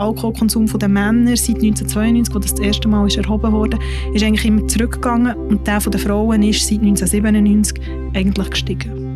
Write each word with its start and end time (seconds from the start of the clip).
Alkoholkonsum 0.00 0.66
der 0.66 0.88
Männer 0.88 1.36
seit 1.36 1.56
1992, 1.56 2.34
wo 2.34 2.38
das, 2.38 2.54
das 2.54 2.64
erste 2.64 2.88
Mal 2.88 3.06
ist 3.06 3.18
erhoben 3.18 3.52
wurde, 3.52 3.78
ist 4.14 4.24
eigentlich 4.24 4.46
immer 4.46 4.66
zurückgegangen 4.66 5.34
und 5.36 5.66
der 5.66 5.78
der 5.78 6.00
Frauen 6.00 6.42
ist 6.42 6.66
seit 6.66 6.80
1997 6.80 7.80
eigentlich 8.14 8.50
gestiegen. 8.50 9.10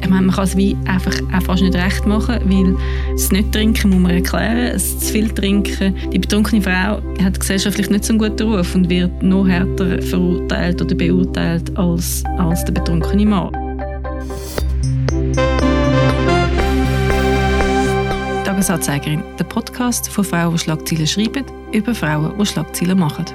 Ich 0.00 0.10
meine, 0.10 0.26
man 0.26 0.34
kann 0.34 0.44
es 0.44 0.56
wie 0.56 0.76
einfach 0.84 1.14
auch 1.34 1.42
fast 1.42 1.62
nicht 1.62 1.74
recht 1.74 2.06
machen, 2.06 2.38
weil 2.44 2.76
das 3.12 3.32
Nicht-Trinken 3.32 3.90
muss 3.90 4.00
man 4.00 4.10
erklären, 4.12 4.72
das 4.74 4.98
zu 4.98 5.12
viel 5.12 5.30
Trinken. 5.30 5.94
Die 6.12 6.18
betrunkene 6.18 6.60
Frau 6.60 7.00
hat 7.22 7.40
gesellschaftlich 7.40 7.88
nicht 7.88 8.04
so 8.04 8.12
einen 8.12 8.18
guten 8.18 8.52
Ruf 8.52 8.74
und 8.74 8.90
wird 8.90 9.22
noch 9.22 9.48
härter 9.48 10.02
verurteilt 10.02 10.82
oder 10.82 10.94
beurteilt 10.94 11.76
als, 11.78 12.22
als 12.36 12.64
der 12.66 12.72
betrunkene 12.72 13.24
Mann. 13.24 13.63
Tagesanzeigerin, 18.64 19.22
der 19.38 19.44
Podcast 19.44 20.08
von 20.08 20.24
Frauen, 20.24 20.54
die 20.54 20.58
Schlagzeilen 20.58 21.06
schreiben, 21.06 21.44
über 21.70 21.94
Frauen, 21.94 22.32
die 22.38 22.46
Schlagzeilen 22.46 22.98
machen. 22.98 23.26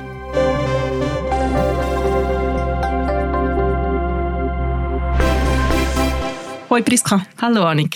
Hoi 6.68 6.82
Priska. 6.82 7.24
Hallo 7.40 7.64
Annik. 7.64 7.96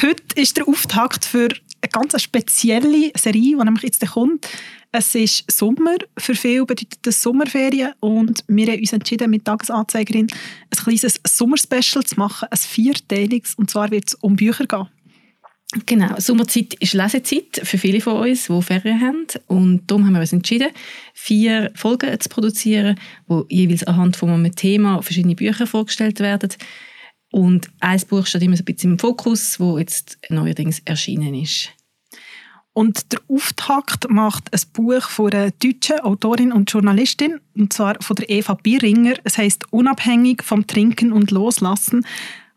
Heute 0.00 0.22
ist 0.36 0.56
der 0.56 0.66
Auftakt 0.66 1.26
für 1.26 1.48
eine 1.82 1.90
ganz 1.90 2.22
spezielle 2.22 3.12
Serie, 3.14 3.56
die 3.58 3.62
nämlich 3.62 3.82
jetzt 3.82 4.06
kommt. 4.12 4.48
Es 4.92 5.14
ist 5.14 5.44
Sommer. 5.50 5.96
Für 6.16 6.34
viele 6.34 6.64
bedeutet 6.64 7.00
das 7.02 7.20
Sommerferien. 7.20 7.92
Und 8.00 8.44
wir 8.48 8.66
haben 8.68 8.80
uns 8.80 8.94
entschieden, 8.94 9.30
mit 9.30 9.44
Tagesanzeigerin 9.44 10.28
ein 10.70 10.84
kleines 10.84 11.20
Sommerspecial 11.28 12.02
zu 12.02 12.18
machen, 12.18 12.48
ein 12.50 12.56
vierteiliges. 12.56 13.56
Und 13.56 13.68
zwar 13.68 13.90
wird 13.90 14.08
es 14.08 14.14
um 14.14 14.36
Bücher 14.36 14.64
gehen. 14.64 14.88
Genau, 15.86 16.14
Sommerzeit 16.18 16.74
ist 16.74 16.92
Lesezeit 16.92 17.62
für 17.62 17.78
viele 17.78 18.02
von 18.02 18.28
uns, 18.28 18.46
die 18.46 18.62
Ferien 18.62 19.00
haben. 19.00 19.26
Und 19.46 19.90
darum 19.90 20.04
haben 20.04 20.12
wir 20.12 20.20
uns 20.20 20.34
entschieden, 20.34 20.68
vier 21.14 21.70
Folgen 21.74 22.20
zu 22.20 22.28
produzieren, 22.28 23.00
wo 23.26 23.46
jeweils 23.48 23.84
anhand 23.84 24.16
von 24.16 24.28
einem 24.28 24.54
Thema 24.54 25.00
verschiedene 25.00 25.34
Bücher 25.34 25.66
vorgestellt 25.66 26.20
werden. 26.20 26.50
Und 27.30 27.70
ein 27.80 28.00
Buch 28.06 28.26
steht 28.26 28.42
immer 28.42 28.56
so 28.56 28.62
ein 28.62 28.66
bisschen 28.66 28.92
im 28.92 28.98
Fokus, 28.98 29.58
wo 29.58 29.78
jetzt 29.78 30.18
neuerdings 30.28 30.80
erschienen 30.84 31.34
ist. 31.34 31.70
Und 32.74 33.10
der 33.12 33.20
Auftakt 33.28 34.10
macht 34.10 34.52
ein 34.52 34.60
Buch 34.74 35.02
von 35.02 35.32
einer 35.32 35.50
deutschen 35.52 36.00
Autorin 36.00 36.52
und 36.52 36.70
Journalistin, 36.70 37.40
und 37.56 37.72
zwar 37.72 37.96
von 38.02 38.16
der 38.16 38.28
Eva 38.28 38.54
Bieringer. 38.54 39.14
Es 39.24 39.38
heißt 39.38 39.72
Unabhängig 39.72 40.42
vom 40.42 40.66
Trinken 40.66 41.12
und 41.12 41.30
Loslassen. 41.30 42.06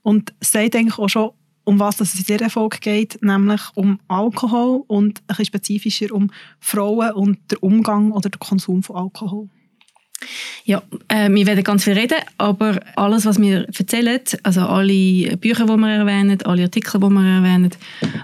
Und 0.01 0.33
sagt 0.39 0.75
eigentlich 0.75 0.99
auch 0.99 1.09
schon, 1.09 1.31
um 1.65 1.79
was 1.79 1.99
es 1.99 2.15
in 2.15 2.23
dieser 2.23 2.49
Folge 2.49 2.77
geht, 2.79 3.21
nämlich 3.21 3.61
um 3.75 3.99
Alkohol 4.07 4.83
und 4.87 5.19
ein 5.19 5.23
bisschen 5.27 5.45
spezifischer 5.45 6.13
um 6.13 6.31
Frauen 6.59 7.11
und 7.11 7.37
den 7.51 7.57
Umgang 7.59 8.11
oder 8.11 8.29
den 8.29 8.39
Konsum 8.39 8.81
von 8.83 8.95
Alkohol. 8.95 9.49
Ja, 10.63 10.81
äh, 11.09 11.29
wir 11.29 11.45
werden 11.45 11.63
ganz 11.63 11.83
viel 11.83 11.93
reden, 11.93 12.17
aber 12.37 12.79
alles, 12.95 13.25
was 13.25 13.39
wir 13.39 13.67
erzählen, 13.67 14.19
also 14.43 14.61
alle 14.61 15.37
Bücher, 15.37 15.65
die 15.65 15.77
wir 15.77 15.89
erwähnen, 15.89 16.41
alle 16.43 16.63
Artikel, 16.63 16.99
die 16.99 17.09
wir 17.09 17.35
erwähnen, 17.37 17.71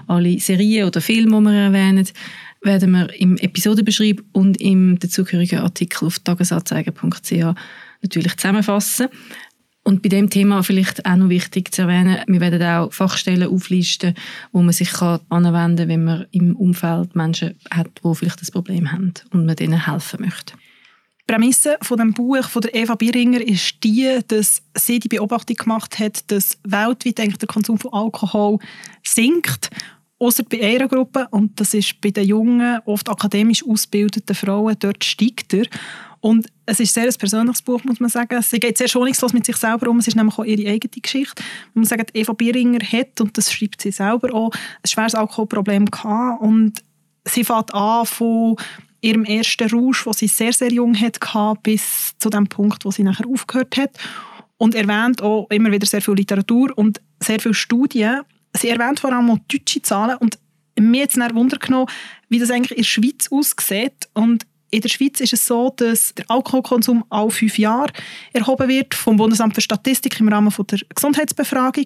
alle 0.08 0.40
Serien 0.40 0.86
oder 0.86 1.00
Filme, 1.00 1.38
die 1.38 1.44
wir 1.44 1.52
erwähnen, 1.52 2.08
werden 2.62 2.92
wir 2.92 3.20
im 3.20 3.36
Episodenbeschrieb 3.36 4.24
und 4.32 4.60
im 4.60 4.98
dazugehörigen 4.98 5.60
Artikel 5.60 6.06
auf 6.06 6.18
tagesanzeiger.ch 6.20 7.54
natürlich 8.02 8.36
zusammenfassen. 8.36 9.08
Und 9.84 10.02
bei 10.02 10.08
dem 10.08 10.30
Thema 10.30 10.62
vielleicht 10.62 11.04
auch 11.06 11.16
noch 11.16 11.28
wichtig 11.28 11.74
zu 11.74 11.82
erwähnen, 11.82 12.18
wir 12.28 12.40
werden 12.40 12.62
auch 12.62 12.92
Fachstellen 12.92 13.48
auflisten, 13.48 14.14
wo 14.52 14.62
man 14.62 14.72
sich 14.72 14.92
kann 14.92 15.20
anwenden 15.28 15.76
kann, 15.76 15.88
wenn 15.88 16.04
man 16.04 16.26
im 16.30 16.54
Umfeld 16.56 17.16
Menschen 17.16 17.56
hat, 17.70 17.88
die 18.04 18.14
vielleicht 18.14 18.40
das 18.40 18.52
Problem 18.52 18.92
haben 18.92 19.12
und 19.30 19.44
man 19.44 19.56
denen 19.56 19.86
helfen 19.86 20.20
möchte. 20.20 20.54
Die 21.22 21.34
Prämisse 21.34 21.78
von 21.82 21.98
dem 21.98 22.12
Buch 22.12 22.48
von 22.48 22.62
der 22.62 22.74
Eva 22.74 22.94
Bieringer 22.94 23.40
ist 23.40 23.82
die, 23.82 24.18
dass 24.28 24.62
sie 24.76 24.98
die 24.98 25.08
Beobachtung 25.08 25.56
gemacht 25.56 25.98
hat, 25.98 26.30
dass 26.30 26.58
weltweit 26.64 27.20
eigentlich 27.20 27.38
der 27.38 27.48
Konsum 27.48 27.78
von 27.78 27.92
Alkohol 27.92 28.58
sinkt, 29.02 29.70
außer 30.18 30.44
bei 30.44 30.62
einer 30.62 30.88
Gruppe 30.88 31.26
und 31.30 31.58
das 31.60 31.74
ist 31.74 32.00
bei 32.00 32.10
den 32.10 32.26
jungen, 32.26 32.78
oft 32.84 33.08
akademisch 33.08 33.64
ausgebildeten 33.66 34.36
Frauen, 34.36 34.76
dort 34.78 35.04
steigt 35.04 35.54
er. 35.54 35.66
Und 36.22 36.46
es 36.66 36.78
ist 36.78 36.94
sehr 36.94 37.06
ein 37.06 37.14
persönliches 37.18 37.62
Buch, 37.62 37.82
muss 37.82 37.98
man 37.98 38.08
sagen. 38.08 38.40
Sie 38.42 38.60
geht 38.60 38.78
sehr 38.78 38.86
schonungslos 38.86 39.32
mit 39.32 39.44
sich 39.44 39.56
selber 39.56 39.90
um. 39.90 39.98
Es 39.98 40.06
ist 40.06 40.14
nämlich 40.14 40.38
auch 40.38 40.44
ihre 40.44 40.70
eigene 40.70 41.02
Geschichte. 41.02 41.42
Man 41.74 41.80
muss 41.80 41.88
sagen, 41.88 42.06
Eva 42.14 42.32
Bieringer 42.32 42.78
hat, 42.78 43.20
und 43.20 43.36
das 43.36 43.52
schreibt 43.52 43.82
sie 43.82 43.90
selber 43.90 44.32
auch, 44.32 44.52
ein 44.54 44.88
schweres 44.88 45.16
Alkoholproblem 45.16 45.86
gehabt. 45.86 46.40
Und 46.40 46.74
sie 47.24 47.42
fängt 47.42 47.74
an 47.74 48.06
von 48.06 48.54
ihrem 49.00 49.24
ersten 49.24 49.68
Rausch, 49.68 50.06
wo 50.06 50.12
sie 50.12 50.28
sehr, 50.28 50.52
sehr 50.52 50.72
jung 50.72 50.94
hatte, 50.94 51.18
bis 51.60 52.12
zu 52.20 52.30
dem 52.30 52.46
Punkt, 52.46 52.84
wo 52.84 52.92
sie 52.92 53.02
nachher 53.02 53.26
aufgehört 53.26 53.76
hat. 53.76 53.98
Und 54.58 54.76
erwähnt 54.76 55.20
auch 55.22 55.50
immer 55.50 55.72
wieder 55.72 55.86
sehr 55.86 56.02
viel 56.02 56.14
Literatur 56.14 56.72
und 56.76 57.00
sehr 57.18 57.40
viele 57.40 57.54
Studien. 57.54 58.20
Sie 58.56 58.68
erwähnt 58.68 59.00
vor 59.00 59.12
allem 59.12 59.28
auch 59.28 59.38
deutsche 59.48 59.82
Zahlen 59.82 60.18
und 60.18 60.38
mir 60.78 61.02
hat 61.02 61.16
es 61.16 61.34
Wunder 61.34 61.58
genommen, 61.58 61.88
wie 62.28 62.38
das 62.38 62.52
eigentlich 62.52 62.78
in 62.78 62.82
der 62.82 62.84
Schweiz 62.84 63.28
aussieht. 63.32 64.08
Und 64.14 64.46
in 64.72 64.80
der 64.80 64.88
Schweiz 64.88 65.20
ist 65.20 65.34
es 65.34 65.46
so, 65.46 65.72
dass 65.76 66.14
der 66.14 66.24
Alkoholkonsum 66.30 67.04
alle 67.10 67.30
fünf 67.30 67.58
Jahre 67.58 67.92
erhoben 68.32 68.68
wird 68.68 68.94
vom 68.94 69.18
Bundesamt 69.18 69.54
für 69.54 69.60
Statistik 69.60 70.18
im 70.18 70.28
Rahmen 70.28 70.52
der 70.70 70.78
Gesundheitsbefragung. 70.94 71.84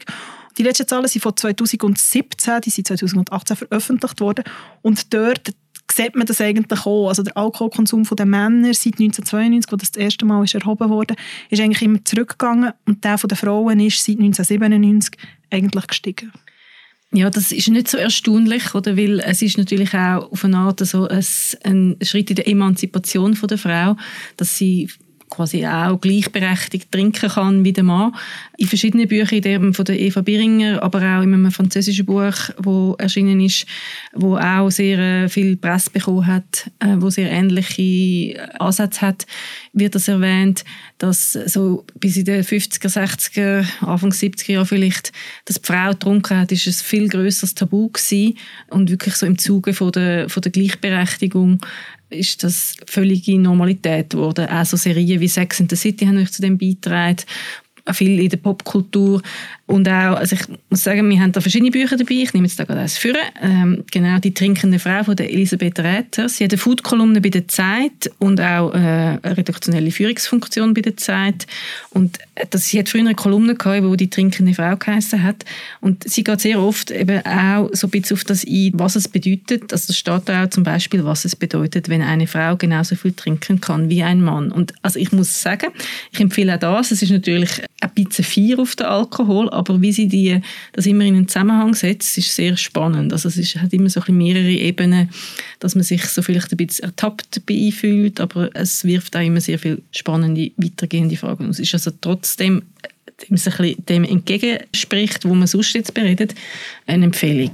Die 0.57 0.63
letzten 0.63 0.87
Zahlen 0.87 1.09
sind 1.09 1.21
von 1.21 1.37
2017, 1.37 2.61
die 2.61 2.71
sind 2.71 2.87
2018 2.87 3.57
veröffentlicht 3.57 4.21
worden. 4.21 4.45
Und 4.83 5.13
dort 5.13 5.53
sieht 5.93 6.15
man 6.15 6.27
das 6.27 6.41
eigentlich 6.41 6.87
auch. 6.87 7.09
Also 7.09 7.25
der 7.25 7.37
Alkoholkonsum 7.37 8.05
der 8.05 8.27
Männer 8.27 8.73
seit 8.73 8.95
1992, 9.01 9.73
wo 9.73 9.77
das, 9.77 9.91
das 9.91 10.03
erste 10.03 10.25
Mal 10.25 10.45
ist 10.45 10.55
erhoben 10.55 10.89
wurde, 10.89 11.17
ist 11.51 11.61
eigentlich 11.61 11.83
immer 11.83 12.05
zurückgegangen 12.05 12.73
und 12.87 13.03
der 13.03 13.17
der 13.17 13.37
Frauen 13.37 13.81
ist 13.81 13.99
seit 14.05 14.19
1997 14.19 15.19
eigentlich 15.51 15.87
gestiegen. 15.89 16.33
Ja, 17.17 17.31
das 17.31 17.51
ist 17.51 17.69
nicht 17.69 17.89
so 17.89 17.97
erstaunlich, 17.97 18.75
oder? 18.75 18.95
Weil 18.95 19.21
es 19.21 19.41
ist 19.41 19.57
natürlich 19.57 19.95
auch 19.95 20.31
auf 20.31 20.45
eine 20.45 20.59
Art 20.59 20.81
so 20.81 21.09
ein, 21.09 21.25
ein 21.65 21.97
Schritt 22.03 22.29
in 22.29 22.37
der 22.37 22.47
Emanzipation 22.47 23.35
von 23.35 23.49
der 23.49 23.57
Frau, 23.57 23.97
dass 24.37 24.59
sie 24.59 24.91
quasi 25.29 25.67
auch 25.67 26.01
gleichberechtigt 26.01 26.91
trinken 26.91 27.29
kann 27.29 27.65
wie 27.65 27.73
der 27.73 27.85
Mann. 27.85 28.15
In 28.57 28.69
verschiedenen 28.69 29.09
Büchern, 29.09 29.39
in 29.43 29.75
von 29.75 29.85
der 29.85 29.99
Eva 29.99 30.21
Biringer, 30.21 30.83
aber 30.83 30.99
auch 30.99 31.23
in 31.23 31.35
einem 31.35 31.51
französischen 31.51 32.07
Buch, 32.07 32.35
wo 32.59 32.95
erschienen 32.99 33.41
ist, 33.41 33.67
wo 34.15 34.37
auch 34.37 34.71
sehr 34.71 34.99
äh, 34.99 35.29
viel 35.29 35.57
Presse 35.57 35.91
bekommen 35.91 36.27
hat, 36.27 36.71
äh, 36.79 36.95
wo 36.99 37.11
sehr 37.11 37.31
ähnliche 37.31 38.49
Ansätze 38.59 39.01
hat, 39.01 39.27
wird 39.73 39.95
das 39.95 40.09
erwähnt, 40.09 40.65
dass 40.99 41.33
so 41.33 41.85
bis 42.01 42.17
in 42.17 42.25
den 42.25 42.43
50er, 42.43 42.89
60er, 42.89 43.67
Anfang 43.81 44.11
70er 44.11 44.53
Jahren 44.53 44.67
vielleicht, 44.67 45.13
dass 45.45 45.61
die 45.61 45.67
Frau 45.67 45.91
getrunken 45.91 46.39
hat, 46.39 46.53
ist 46.53 46.67
ein 46.67 46.73
viel 46.73 47.09
größeres 47.09 47.55
Tabu 47.55 47.89
gewesen 47.89 48.39
und 48.71 48.91
wirklich 48.91 49.15
so 49.17 49.27
im 49.27 49.39
Zuge 49.39 49.75
von 49.75 49.93
der, 49.93 50.29
von 50.29 50.41
der 50.41 50.53
Gleichberechtigung 50.53 51.61
ist 52.11 52.43
das 52.43 52.77
völlige 52.87 53.39
Normalität 53.39 54.11
geworden. 54.11 54.49
Auch 54.49 54.65
so 54.65 54.77
Serien 54.77 55.21
wie 55.21 55.29
Sex 55.29 55.61
in 55.61 55.69
the 55.69 55.77
City 55.77 56.07
haben 56.07 56.19
euch 56.19 56.33
zu 56.33 56.43
dem 56.43 56.59
beigetragen, 56.59 57.25
viel 57.93 58.21
in 58.21 58.29
der 58.29 58.37
Popkultur 58.39 59.23
und 59.67 59.89
auch, 59.89 60.17
also 60.17 60.37
ich 60.37 60.43
muss 60.71 60.85
sagen, 60.85 61.11
wir 61.11 61.21
haben 61.21 61.33
da 61.33 61.41
verschiedene 61.41 61.73
Bücher 61.73 61.97
dabei. 61.97 62.15
Ich 62.15 62.33
nehme 62.33 62.47
jetzt 62.47 62.59
da 62.59 62.65
gerade 62.65 62.83
eins 62.83 62.99
für. 62.99 63.15
Ähm, 63.43 63.83
genau, 63.91 64.21
die 64.21 64.33
trinkende 64.33 64.79
Frau 64.79 65.03
von 65.03 65.17
der 65.17 65.29
Elisabeth 65.29 65.81
Räther. 65.81 66.29
Sie 66.29 66.45
hat 66.45 66.53
eine 66.53 66.59
Food-Kolumne 66.59 67.21
bei 67.21 67.31
der 67.31 67.49
Zeit 67.49 68.11
und 68.21 68.41
auch 68.41 68.73
äh, 68.73 68.77
eine 68.77 69.21
redaktionelle 69.25 69.91
Führungsfunktion 69.91 70.73
bei 70.73 70.83
der 70.83 70.97
Zeit. 70.97 71.49
Und 71.91 72.19
äh, 72.37 72.47
das, 72.49 72.69
sie 72.69 72.79
hat 72.79 72.89
früher 72.89 73.01
eine 73.01 73.17
Kolumne 73.17 73.57
gehabt, 73.57 73.83
wo 73.83 73.97
die 73.97 74.09
trinkende 74.09 74.55
Frau 74.55 74.77
geheißen 74.77 75.25
hat. 75.25 75.45
Und 75.81 76.09
sie 76.09 76.23
geht 76.23 76.41
sehr 76.41 76.61
oft 76.61 76.93
eben 76.93 77.27
auch 77.27 77.69
so 77.73 77.89
ein 77.89 77.91
bisschen 77.91 78.17
auf 78.17 78.23
das 78.23 78.45
ein, 78.47 78.71
was 78.75 78.95
es 78.95 79.09
bedeutet. 79.09 79.73
Also 79.73 79.91
es 79.91 79.99
steht 79.99 80.23
da 80.27 80.45
auch 80.45 80.51
zum 80.51 80.63
Beispiel, 80.63 81.05
was 81.05 81.25
es 81.25 81.35
bedeutet, 81.35 81.89
wenn 81.89 82.03
eine 82.03 82.29
Frau 82.29 82.57
genauso 82.57 82.95
viel 82.95 83.15
trinken 83.15 83.61
kann 83.61 83.89
wie 83.89 84.05
ein 84.05 84.23
Mann. 84.23 84.53
Und 84.53 84.75
also 84.83 85.01
ich 85.01 85.11
muss 85.11 85.43
sagen, 85.43 85.73
ich 86.13 86.21
empfehle 86.21 86.55
auch 86.55 86.61
das. 86.61 86.93
Es 86.93 87.03
ist 87.03 87.11
natürlich 87.11 87.63
ein 87.81 87.91
bisschen 87.95 88.25
viel 88.25 88.61
auf 88.61 88.77
den 88.77 88.87
Alkohol, 88.87 89.49
aber 89.57 89.81
wie 89.81 89.93
sie 89.93 90.09
die, 90.09 90.41
das 90.73 90.87
immer 90.87 91.05
in 91.05 91.17
einen 91.17 91.29
Zusammenhang 91.29 91.75
setzt, 91.75 92.17
ist 92.19 92.35
sehr 92.35 92.57
spannend. 92.57 93.13
Also 93.13 93.29
es 93.29 93.37
ist, 93.37 93.57
hat 93.57 93.73
immer 93.73 93.89
so 93.89 94.01
ein 94.07 94.17
mehrere 94.17 94.51
Ebenen, 94.51 95.11
dass 95.59 95.75
man 95.75 95.85
sich 95.85 96.05
so 96.05 96.23
vielleicht 96.23 96.53
ein 96.53 96.57
bisschen 96.57 96.85
ertappt 96.85 97.37
dabei 97.37 97.71
fühlt, 97.71 98.21
aber 98.21 98.51
es 98.55 98.85
wirft 98.85 99.17
auch 99.17 99.21
immer 99.21 99.41
sehr 99.41 99.59
viele 99.59 99.83
spannende, 99.91 100.53
weitergehende 100.57 101.17
Fragen. 101.17 101.49
Es 101.49 101.59
ist 101.59 101.75
also 101.75 101.91
trotzdem 102.01 102.63
dem, 103.29 103.39
ein 103.59 103.85
dem 103.89 104.05
entgegenspricht, 104.05 105.25
wo 105.25 105.35
man 105.35 105.47
sonst 105.47 105.75
jetzt 105.75 105.95
beredet, 105.95 106.35
eine 106.87 107.07
Empfehlung. 107.07 107.53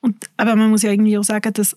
Und 0.00 0.16
aber 0.36 0.54
man 0.56 0.70
muss 0.70 0.82
ja 0.82 0.90
irgendwie 0.90 1.18
auch 1.18 1.24
sagen, 1.24 1.52
dass 1.52 1.76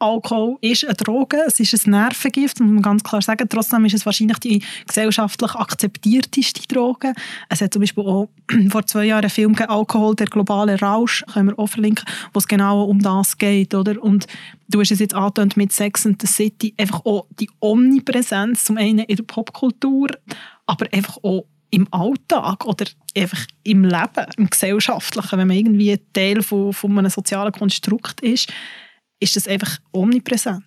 Alkohol 0.00 0.58
ist 0.60 0.84
eine 0.84 0.94
Droge, 0.94 1.38
es 1.46 1.58
ist 1.58 1.86
ein 1.86 1.90
Nervengift, 1.90 2.60
muss 2.60 2.70
man 2.70 2.82
ganz 2.82 3.02
klar 3.02 3.20
sagen. 3.20 3.48
Trotzdem 3.48 3.84
ist 3.84 3.94
es 3.94 4.06
wahrscheinlich 4.06 4.38
die 4.38 4.62
gesellschaftlich 4.86 5.52
akzeptierteste 5.54 6.62
Droge. 6.68 7.14
Es 7.48 7.60
hat 7.60 7.72
zum 7.72 7.80
Beispiel 7.80 8.04
auch 8.04 8.28
vor 8.70 8.86
zwei 8.86 9.06
Jahren 9.06 9.22
einen 9.22 9.30
Film 9.30 9.54
gegeben, 9.54 9.72
Alkohol, 9.72 10.14
der 10.14 10.26
globale 10.26 10.78
Rausch, 10.78 11.24
können 11.32 11.48
wir 11.48 11.58
auch 11.58 11.66
verlinken, 11.66 12.04
wo 12.32 12.38
es 12.38 12.46
genau 12.46 12.84
um 12.84 13.00
das 13.00 13.38
geht. 13.38 13.74
Oder? 13.74 14.00
Und 14.00 14.26
du 14.68 14.80
hast 14.80 14.92
es 14.92 15.00
jetzt 15.00 15.14
angetönt 15.14 15.56
mit 15.56 15.72
Sex 15.72 16.06
and 16.06 16.20
the 16.22 16.28
City, 16.28 16.74
einfach 16.78 17.04
auch 17.04 17.26
die 17.40 17.50
Omnipräsenz, 17.58 18.64
zum 18.64 18.76
einen 18.76 19.00
in 19.00 19.16
der 19.16 19.24
Popkultur, 19.24 20.10
aber 20.66 20.86
einfach 20.92 21.16
auch 21.24 21.44
im 21.70 21.88
Alltag 21.90 22.64
oder 22.64 22.86
einfach 23.16 23.44
im 23.64 23.84
Leben, 23.84 24.26
im 24.36 24.48
Gesellschaftlichen, 24.48 25.38
wenn 25.38 25.48
man 25.48 25.56
irgendwie 25.56 25.98
Teil 26.12 26.42
von, 26.42 26.72
von 26.72 26.98
einem 26.98 27.10
sozialen 27.10 27.52
Konstrukt 27.52 28.20
ist 28.20 28.50
ist 29.20 29.36
das 29.36 29.48
einfach 29.48 29.78
omnipräsent. 29.92 30.62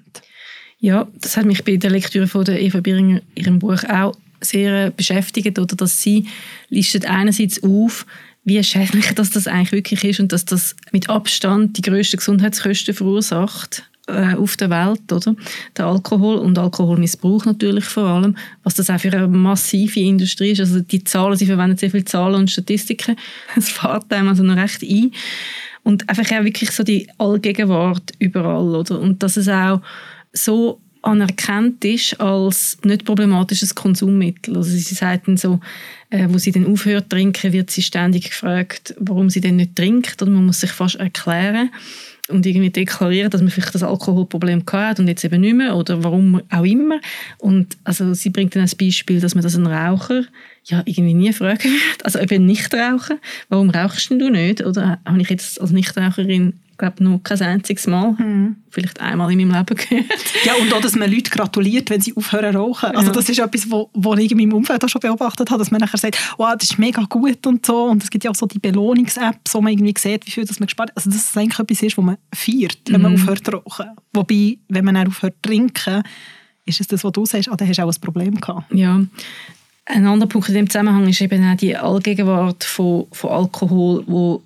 Ja, 0.79 1.07
das 1.19 1.37
hat 1.37 1.45
mich 1.45 1.63
bei 1.63 1.77
der 1.77 1.91
Lektüre 1.91 2.27
von 2.27 2.43
der 2.43 2.59
Eva 2.59 2.79
Biringer 2.79 3.21
in 3.35 3.43
ihrem 3.43 3.59
Buch 3.59 3.83
auch 3.83 4.15
sehr 4.41 4.89
beschäftigt, 4.89 5.59
oder 5.59 5.75
dass 5.75 6.01
sie 6.01 6.27
listet 6.69 7.05
einerseits 7.05 7.61
auf, 7.61 8.05
wie 8.43 8.63
schädlich 8.63 9.11
dass 9.15 9.29
das 9.29 9.47
eigentlich 9.47 9.71
wirklich 9.71 10.03
ist 10.03 10.19
und 10.19 10.31
dass 10.31 10.45
das 10.45 10.75
mit 10.91 11.09
Abstand 11.09 11.77
die 11.77 11.83
grössten 11.83 12.17
Gesundheitskosten 12.17 12.95
verursacht 12.95 13.83
äh, 14.07 14.33
auf 14.33 14.57
der 14.57 14.69
Welt, 14.69 15.11
oder? 15.11 15.35
Der 15.77 15.85
Alkohol 15.85 16.37
und 16.37 16.57
Alkoholmissbrauch 16.57 17.45
natürlich 17.45 17.85
vor 17.85 18.05
allem, 18.05 18.35
was 18.63 18.75
das 18.75 18.89
auch 18.89 18.99
für 18.99 19.13
eine 19.13 19.27
massive 19.27 19.99
Industrie 19.99 20.51
ist. 20.51 20.61
Also 20.61 20.79
die 20.79 21.03
Zahlen, 21.03 21.37
sie 21.37 21.45
verwenden 21.45 21.77
sehr 21.77 21.91
viele 21.91 22.05
Zahlen 22.05 22.35
und 22.35 22.51
Statistiken. 22.51 23.15
Es 23.55 23.69
fährt 23.69 24.11
einem 24.11 24.29
also 24.29 24.43
noch 24.43 24.57
recht 24.57 24.81
ein 24.81 25.11
und 25.83 26.07
einfach 26.09 26.31
auch 26.31 26.43
wirklich 26.43 26.71
so 26.71 26.83
die 26.83 27.07
Allgegenwart 27.17 28.11
überall, 28.19 28.75
oder? 28.75 28.99
Und 28.99 29.23
dass 29.23 29.37
es 29.37 29.47
auch 29.49 29.81
so 30.33 30.79
anerkannt 31.01 31.83
ist 31.83 32.19
als 32.19 32.77
nicht 32.83 33.05
problematisches 33.05 33.73
Konsummittel. 33.73 34.55
Also 34.55 34.69
sie 34.69 34.93
sagten 34.93 35.35
so, 35.35 35.59
äh, 36.11 36.27
wo 36.29 36.37
sie 36.37 36.51
dann 36.51 36.67
aufhört 36.67 37.09
trinken, 37.09 37.53
wird 37.53 37.71
sie 37.71 37.81
ständig 37.81 38.25
gefragt, 38.25 38.93
warum 38.99 39.29
sie 39.29 39.41
denn 39.41 39.55
nicht 39.55 39.75
trinkt, 39.75 40.21
oder 40.21 40.31
man 40.31 40.45
muss 40.45 40.61
sich 40.61 40.71
fast 40.71 40.95
erklären 40.95 41.71
und 42.29 42.45
irgendwie 42.45 42.69
deklarieren, 42.69 43.31
dass 43.31 43.41
man 43.41 43.49
vielleicht 43.49 43.75
das 43.75 43.83
Alkoholproblem 43.83 44.63
hat 44.71 44.99
und 44.99 45.07
jetzt 45.07 45.23
eben 45.23 45.41
nicht 45.41 45.55
mehr 45.55 45.75
oder 45.75 46.03
warum 46.03 46.41
auch 46.49 46.63
immer. 46.63 46.99
Und 47.39 47.77
also 47.83 48.13
sie 48.13 48.29
bringt 48.29 48.55
dann 48.55 48.61
als 48.61 48.75
Beispiel, 48.75 49.19
dass 49.19 49.35
man 49.35 49.43
das 49.43 49.55
ein 49.55 49.67
Raucher 49.67 50.23
ja 50.65 50.81
irgendwie 50.85 51.13
nie 51.13 51.33
fragen 51.33 51.63
würde. 51.63 52.05
Also 52.05 52.19
eben 52.19 52.45
nicht 52.45 52.73
rauchen. 52.73 53.19
Warum 53.49 53.69
rauchst 53.69 54.09
denn 54.09 54.19
du 54.19 54.29
nicht? 54.29 54.65
Oder 54.65 54.99
habe 55.05 55.21
ich 55.21 55.29
jetzt 55.29 55.59
als 55.59 55.71
Nichtraucherin 55.71 56.59
glaube 56.81 57.03
noch 57.03 57.19
kein 57.23 57.41
einziges 57.41 57.85
Mal, 57.87 58.13
mhm. 58.13 58.55
vielleicht 58.69 58.99
einmal 58.99 59.31
in 59.31 59.37
meinem 59.37 59.55
Leben 59.55 59.77
gehört. 59.77 60.33
Ja, 60.43 60.53
und 60.55 60.73
auch, 60.73 60.81
dass 60.81 60.95
man 60.95 61.11
Leute 61.11 61.29
gratuliert, 61.29 61.89
wenn 61.91 62.01
sie 62.01 62.15
aufhören 62.15 62.55
rauchen. 62.55 62.89
Also 62.95 63.07
ja. 63.07 63.13
das 63.13 63.29
ist 63.29 63.39
etwas, 63.39 63.69
wo, 63.69 63.89
wo 63.93 64.15
ich 64.15 64.31
in 64.31 64.37
meinem 64.37 64.53
Umfeld 64.53 64.83
auch 64.83 64.89
schon 64.89 64.99
beobachtet 64.99 65.51
habe, 65.51 65.59
dass 65.59 65.69
man 65.69 65.79
nachher 65.79 65.99
sagt, 65.99 66.17
wow, 66.37 66.55
das 66.57 66.71
ist 66.71 66.79
mega 66.79 67.03
gut 67.03 67.45
und 67.45 67.65
so. 67.65 67.83
Und 67.83 68.03
es 68.03 68.09
gibt 68.09 68.23
ja 68.23 68.31
auch 68.31 68.35
so 68.35 68.47
die 68.47 68.57
Belohnungs-Apps, 68.57 69.53
wo 69.53 69.61
man 69.61 69.73
irgendwie 69.73 69.93
sieht, 69.97 70.25
wie 70.25 70.31
viel 70.31 70.45
das 70.45 70.59
man 70.59 70.65
gespart 70.65 70.89
hat. 70.89 70.97
Also 70.97 71.11
dass 71.11 71.29
es 71.29 71.37
eigentlich 71.37 71.59
etwas 71.59 71.83
ist, 71.83 71.97
wo 71.97 72.01
man 72.01 72.17
feiert, 72.33 72.79
wenn 72.87 73.01
mhm. 73.01 73.03
man 73.03 73.13
aufhört 73.13 73.45
zu 73.45 73.51
rauchen. 73.51 73.85
Wobei, 74.13 74.57
wenn 74.67 74.83
man 74.83 74.95
dann 74.95 75.07
aufhört 75.07 75.35
zu 75.43 75.49
trinken, 75.49 76.01
ist 76.65 76.81
es 76.81 76.87
das, 76.87 77.03
was 77.03 77.11
du 77.11 77.25
sagst, 77.25 77.49
ah, 77.49 77.55
dann 77.55 77.67
hast 77.67 77.77
du 77.77 77.83
auch 77.83 77.93
ein 77.93 78.01
Problem 78.01 78.41
gehabt. 78.41 78.73
Ja, 78.73 78.99
ein 79.85 80.05
anderer 80.05 80.29
Punkt 80.29 80.47
in 80.47 80.55
dem 80.55 80.69
Zusammenhang 80.69 81.07
ist 81.07 81.21
eben 81.21 81.43
auch 81.43 81.57
die 81.57 81.75
Allgegenwart 81.75 82.63
von, 82.63 83.07
von 83.11 83.31
Alkohol, 83.31 84.03
wo 84.05 84.43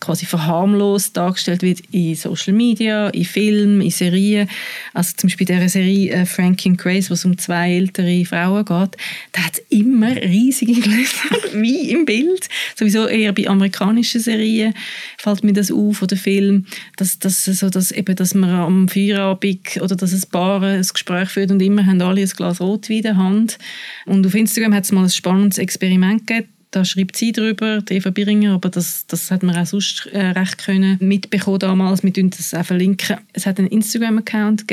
quasi 0.00 0.26
verharmlost 0.26 1.16
dargestellt 1.16 1.62
wird 1.62 1.80
in 1.90 2.14
Social 2.14 2.52
Media, 2.52 3.08
in 3.08 3.24
Filmen, 3.24 3.80
in 3.80 3.90
Serien. 3.90 4.48
Also 4.92 5.14
zum 5.16 5.28
Beispiel 5.28 5.46
der 5.46 5.68
Serie 5.68 6.12
äh, 6.12 6.26
Frank 6.26 6.66
and 6.66 6.78
Grace, 6.78 7.08
wo 7.08 7.14
es 7.14 7.24
um 7.24 7.38
zwei 7.38 7.74
ältere 7.74 8.24
Frauen 8.24 8.64
geht, 8.64 8.96
da 9.32 9.42
hat 9.42 9.62
immer 9.70 10.14
riesige 10.14 10.74
Gläser, 10.80 11.36
wie 11.54 11.90
im 11.90 12.04
Bild. 12.04 12.48
Sowieso 12.74 13.06
eher 13.06 13.32
bei 13.32 13.48
amerikanischen 13.48 14.20
Serien 14.20 14.74
fällt 15.16 15.42
mir 15.42 15.54
das 15.54 15.72
auf 15.72 16.02
oder 16.02 16.16
Film, 16.16 16.66
dass, 16.96 17.18
dass, 17.18 17.46
so, 17.46 17.70
dass, 17.70 17.92
eben, 17.92 18.14
dass 18.14 18.34
man 18.34 18.50
am 18.50 18.88
Feierabend 18.88 19.80
oder 19.80 19.96
dass 19.96 20.12
ein 20.12 20.30
Paar 20.30 20.62
ein 20.62 20.82
Gespräch 20.82 21.30
führt 21.30 21.50
und 21.50 21.62
immer 21.62 21.86
haben 21.86 22.02
alle 22.02 22.20
ein 22.20 22.28
Glas 22.28 22.60
Rotwein 22.60 22.98
in 22.98 23.02
der 23.02 23.16
Hand. 23.16 23.58
Und 24.04 24.26
auf 24.26 24.34
Instagram 24.34 24.75
hat 24.76 24.84
es 24.84 24.92
mal 24.92 25.04
ein 25.04 25.10
spannendes 25.10 25.58
Experiment 25.58 26.26
gegeben. 26.26 26.48
Da 26.70 26.84
schreibt 26.84 27.16
sie 27.16 27.32
darüber, 27.32 27.80
die 27.80 27.94
Eva 27.94 28.10
Biringer, 28.10 28.54
aber 28.54 28.68
das, 28.68 29.06
das 29.06 29.30
hat 29.30 29.42
man 29.42 29.56
auch 29.56 29.66
sonst 29.66 30.06
äh, 30.12 30.26
recht 30.26 30.58
können 30.58 30.98
mitbekommen 31.00 31.58
damals. 31.58 32.02
Wir 32.02 32.12
verlinken 32.12 32.36
das 32.36 32.52
auch 32.54 32.66
verlinken. 32.66 33.16
Es 33.32 33.46
hat 33.46 33.58
einen 33.58 33.68
Instagram-Account 33.68 34.66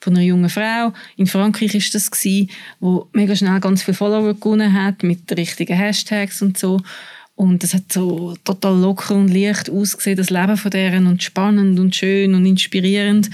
von 0.00 0.14
einer 0.14 0.24
jungen 0.24 0.50
Frau. 0.50 0.92
In 1.16 1.26
Frankreich 1.26 1.74
ist 1.74 1.94
das 1.94 2.10
gewesen, 2.10 2.50
wo 2.80 3.08
mega 3.12 3.34
schnell 3.34 3.60
ganz 3.60 3.82
viele 3.82 3.96
Follower 3.96 4.34
gewonnen 4.34 4.74
hat 4.74 5.02
mit 5.02 5.20
richtigen 5.36 5.76
Hashtags 5.76 6.42
und 6.42 6.58
so. 6.58 6.80
Und 7.34 7.62
es 7.62 7.72
hat 7.72 7.92
so 7.92 8.34
total 8.44 8.76
locker 8.78 9.14
und 9.14 9.32
leicht 9.32 9.70
ausgesehen, 9.70 10.16
das 10.16 10.28
Leben 10.28 10.56
von 10.56 10.72
deren 10.72 11.06
und 11.06 11.22
spannend 11.22 11.78
und 11.78 11.94
schön 11.94 12.34
und 12.34 12.44
inspirierend. 12.44 13.30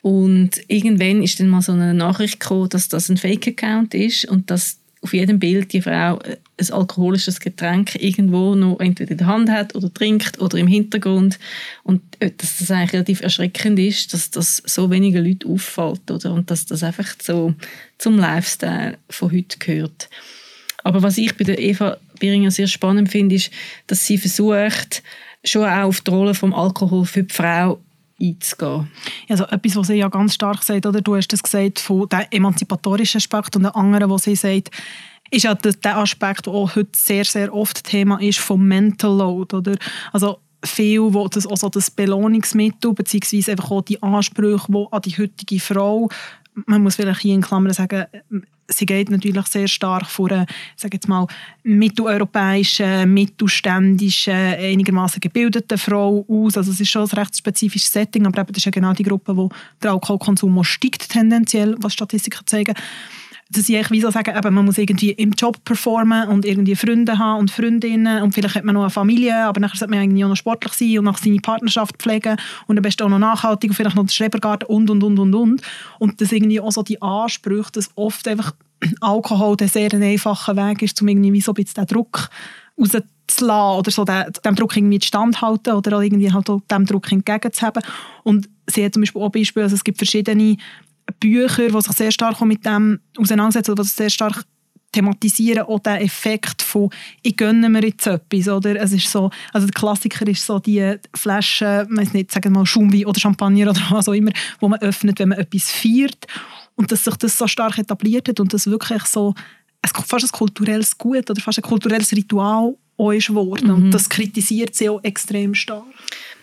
Und 0.00 0.50
irgendwann 0.68 1.22
ist 1.22 1.38
dann 1.38 1.48
mal 1.48 1.60
so 1.60 1.72
eine 1.72 1.92
Nachricht 1.92 2.40
gekommen, 2.40 2.68
dass 2.68 2.88
das 2.88 3.08
ein 3.08 3.16
Fake-Account 3.16 3.94
ist 3.94 4.24
und 4.24 4.50
dass 4.50 4.78
auf 5.02 5.12
jedem 5.12 5.40
Bild 5.40 5.72
die 5.72 5.82
Frau 5.82 6.18
ein 6.20 6.70
alkoholisches 6.70 7.40
Getränk 7.40 7.96
irgendwo 7.96 8.54
noch 8.54 8.78
entweder 8.78 9.10
in 9.10 9.18
der 9.18 9.26
Hand 9.26 9.50
hat 9.50 9.74
oder 9.74 9.92
trinkt 9.92 10.40
oder 10.40 10.56
im 10.58 10.68
Hintergrund 10.68 11.40
und 11.82 12.00
äh, 12.20 12.30
dass 12.36 12.58
das 12.58 12.70
eigentlich 12.70 12.92
relativ 12.92 13.20
erschreckend 13.20 13.78
ist, 13.80 14.14
dass 14.14 14.30
das 14.30 14.62
so 14.64 14.90
wenige 14.90 15.20
Leute 15.20 15.48
auffällt 15.48 16.08
oder 16.10 16.32
und 16.32 16.50
dass 16.50 16.66
das 16.66 16.84
einfach 16.84 17.14
so 17.20 17.52
zum 17.98 18.16
Lifestyle 18.16 18.96
von 19.10 19.32
heute 19.32 19.58
gehört. 19.58 20.08
Aber 20.84 21.02
was 21.02 21.18
ich 21.18 21.36
bei 21.36 21.44
der 21.44 21.58
Eva 21.58 21.98
Biringer 22.20 22.52
sehr 22.52 22.68
spannend 22.68 23.10
finde, 23.10 23.34
ist, 23.34 23.50
dass 23.88 24.06
sie 24.06 24.18
versucht, 24.18 25.02
schon 25.44 25.64
auch 25.64 25.88
auf 25.88 26.00
die 26.00 26.10
Rolle 26.10 26.34
vom 26.34 26.54
Alkohol 26.54 27.04
für 27.04 27.24
die 27.24 27.34
Frau 27.34 27.80
einzugehen. 28.22 28.90
Also 29.28 29.44
etwas, 29.44 29.76
was 29.76 29.86
sie 29.88 29.94
ja 29.94 30.08
ganz 30.08 30.34
stark 30.34 30.62
sagt, 30.62 30.86
oder 30.86 31.00
du 31.00 31.16
hast 31.16 31.28
das 31.28 31.42
gesagt, 31.42 31.80
von 31.80 32.08
dem 32.08 32.24
emanzipatorischen 32.30 33.18
Aspekt 33.18 33.56
und 33.56 33.62
der 33.62 33.76
andere, 33.76 34.08
was 34.08 34.24
sie 34.24 34.36
sagt, 34.36 34.70
ist 35.30 35.44
ja 35.44 35.54
der 35.54 35.96
Aspekt, 35.96 36.46
der 36.46 36.52
auch 36.52 36.76
heute 36.76 36.90
sehr, 36.94 37.24
sehr 37.24 37.52
oft 37.54 37.84
Thema 37.84 38.20
ist, 38.20 38.38
vom 38.38 38.66
Mental 38.66 39.16
Load. 39.16 39.56
Oder? 39.56 39.76
Also 40.12 40.38
viel, 40.64 41.00
wo 41.00 41.26
das, 41.26 41.46
also 41.46 41.68
das 41.68 41.90
Belohnungsmittel 41.90 42.92
beziehungsweise 42.92 43.52
einfach 43.52 43.70
auch 43.70 43.82
die 43.82 44.02
Ansprüche, 44.02 44.66
die 44.68 44.86
an 44.90 45.02
die 45.02 45.18
heutige 45.18 45.58
Frau 45.58 46.08
man 46.66 46.82
muss 46.82 46.96
vielleicht 46.96 47.20
hier 47.20 47.34
in 47.34 47.42
Klammern 47.42 47.72
sagen, 47.72 48.06
sie 48.72 48.86
geht 48.86 49.10
natürlich 49.10 49.46
sehr 49.46 49.68
stark 49.68 50.06
vor 50.06 50.30
einer, 50.30 50.46
sage 50.76 50.96
jetzt 50.96 51.08
mal, 51.08 51.26
mitteleuropäischen, 51.62 53.12
mittelständischen, 53.12 54.34
einigermaßen 54.34 55.20
gebildeten 55.20 55.78
Frau 55.78 56.24
aus. 56.28 56.56
Also 56.56 56.72
es 56.72 56.80
ist 56.80 56.90
schon 56.90 57.02
ein 57.02 57.18
recht 57.18 57.36
spezifisches 57.36 57.92
Setting, 57.92 58.26
aber 58.26 58.40
eben 58.40 58.52
das 58.52 58.58
ist 58.58 58.64
ja 58.64 58.70
genau 58.70 58.92
die 58.92 59.04
Gruppe, 59.04 59.36
wo 59.36 59.48
der 59.82 59.92
Alkoholkonsum 59.92 60.62
steigt 60.64 61.08
tendenziell, 61.08 61.76
was 61.78 61.92
Statistiken 61.92 62.46
zeigen 62.46 62.74
dass 63.52 63.68
ich 63.68 63.90
wie 63.90 64.00
so 64.00 64.10
sagen, 64.10 64.36
eben, 64.36 64.54
man 64.54 64.64
muss 64.64 64.78
irgendwie 64.78 65.10
im 65.10 65.32
Job 65.32 65.62
performen 65.64 66.28
und 66.28 66.44
irgendwie 66.44 66.74
Freunde 66.74 67.18
haben 67.18 67.40
und 67.40 67.50
Freundinnen 67.50 68.22
und 68.22 68.32
vielleicht 68.32 68.54
hat 68.54 68.64
man 68.64 68.74
noch 68.74 68.82
eine 68.82 68.90
Familie, 68.90 69.44
aber 69.44 69.60
nachher 69.60 69.76
sollte 69.76 69.94
man 69.94 70.02
irgendwie 70.02 70.24
auch 70.24 70.28
noch 70.28 70.36
sportlich 70.36 70.72
sein 70.72 70.98
und 70.98 71.04
nach 71.04 71.18
seine 71.18 71.40
Partnerschaft 71.40 71.96
pflegen 71.98 72.36
und 72.66 72.78
am 72.78 72.82
besten 72.82 73.04
auch 73.04 73.08
noch 73.08 73.18
nachhaltig 73.18 73.70
und 73.70 73.76
vielleicht 73.76 73.96
noch 73.96 74.04
den 74.04 74.08
Schrebergarten 74.08 74.68
und 74.68 74.90
und 74.90 75.02
und 75.02 75.18
und 75.18 75.34
und. 75.34 75.62
Und 75.98 76.20
das 76.20 76.32
irgendwie 76.32 76.60
auch 76.60 76.72
so 76.72 76.82
die 76.82 77.00
Ansprüche, 77.00 77.72
dass 77.72 77.90
oft 77.94 78.26
einfach 78.26 78.54
Alkohol 79.00 79.56
der 79.56 79.68
sehr 79.68 79.92
ein 79.92 80.02
einfacher 80.02 80.56
Weg 80.56 80.82
ist, 80.82 81.00
um 81.02 81.08
irgendwie 81.08 81.40
so 81.40 81.52
ein 81.52 81.54
bisschen 81.54 81.84
den 81.84 81.86
Druck 81.86 82.30
rauszulassen 82.78 83.78
oder 83.78 83.90
so 83.90 84.04
dem, 84.04 84.54
Druck 84.54 84.76
irgendwie 84.76 85.00
standhalten 85.00 85.74
oder 85.74 86.00
irgendwie 86.00 86.32
halt 86.32 86.48
dem 86.48 86.86
Druck 86.86 87.12
entgegenzuhaben 87.12 87.82
und 88.24 88.48
sie 88.66 88.84
hat 88.84 88.94
zum 88.94 89.02
Beispiel 89.02 89.22
auch 89.22 89.30
Beispiele, 89.30 89.64
also 89.64 89.74
es 89.74 89.84
gibt 89.84 89.98
verschiedene 89.98 90.56
Bücher, 91.20 91.68
die 91.68 91.80
sich 91.80 91.92
sehr 91.92 92.12
stark 92.12 92.40
mit 92.42 92.64
dem 92.64 93.00
auseinandersetzen, 93.18 93.74
die 93.74 93.84
sehr 93.84 94.10
stark 94.10 94.44
thematisieren 94.92 95.64
auch 95.64 95.80
den 95.80 95.96
Effekt 95.96 96.62
von 96.62 96.90
ich 97.22 97.36
gönne 97.36 97.68
mir 97.68 97.82
jetzt 97.82 98.06
etwas 98.06 98.48
oder? 98.48 98.76
Es 98.76 98.92
ist 98.92 99.10
so 99.10 99.30
also 99.52 99.66
der 99.66 99.74
Klassiker 99.74 100.26
ist 100.28 100.44
so 100.44 100.58
die 100.58 100.96
Flasche 101.14 101.86
weiß 101.90 102.12
nicht 102.12 102.30
sagen 102.30 102.52
wir 102.54 102.60
mal 102.60 102.66
Schaumwein 102.66 103.06
oder 103.06 103.18
Champagner 103.18 103.70
oder 103.70 103.80
was 103.90 104.08
auch 104.08 104.12
immer 104.12 104.32
wo 104.60 104.68
man 104.68 104.80
öffnet 104.80 105.18
wenn 105.18 105.30
man 105.30 105.38
etwas 105.38 105.70
feiert. 105.70 106.26
Und 106.74 106.90
dass 106.90 107.04
sich 107.04 107.16
das 107.16 107.36
so 107.36 107.46
stark 107.46 107.78
etabliert 107.78 108.28
hat 108.28 108.40
und 108.40 108.52
das 108.52 108.66
wirklich 108.66 109.02
so 109.04 109.34
fast 110.06 110.24
ein 110.24 110.30
kulturelles 110.30 110.96
Gut 110.96 111.28
oder 111.30 111.40
fast 111.40 111.58
ein 111.58 111.62
kulturelles 111.62 112.12
Ritual 112.12 112.74
auch 112.96 113.10
ist 113.12 113.28
geworden. 113.28 113.68
Mhm. 113.68 113.74
und 113.74 113.90
das 113.90 114.08
kritisiert 114.08 114.74
sie 114.74 114.88
auch 114.88 115.02
extrem 115.02 115.54
stark. 115.54 115.84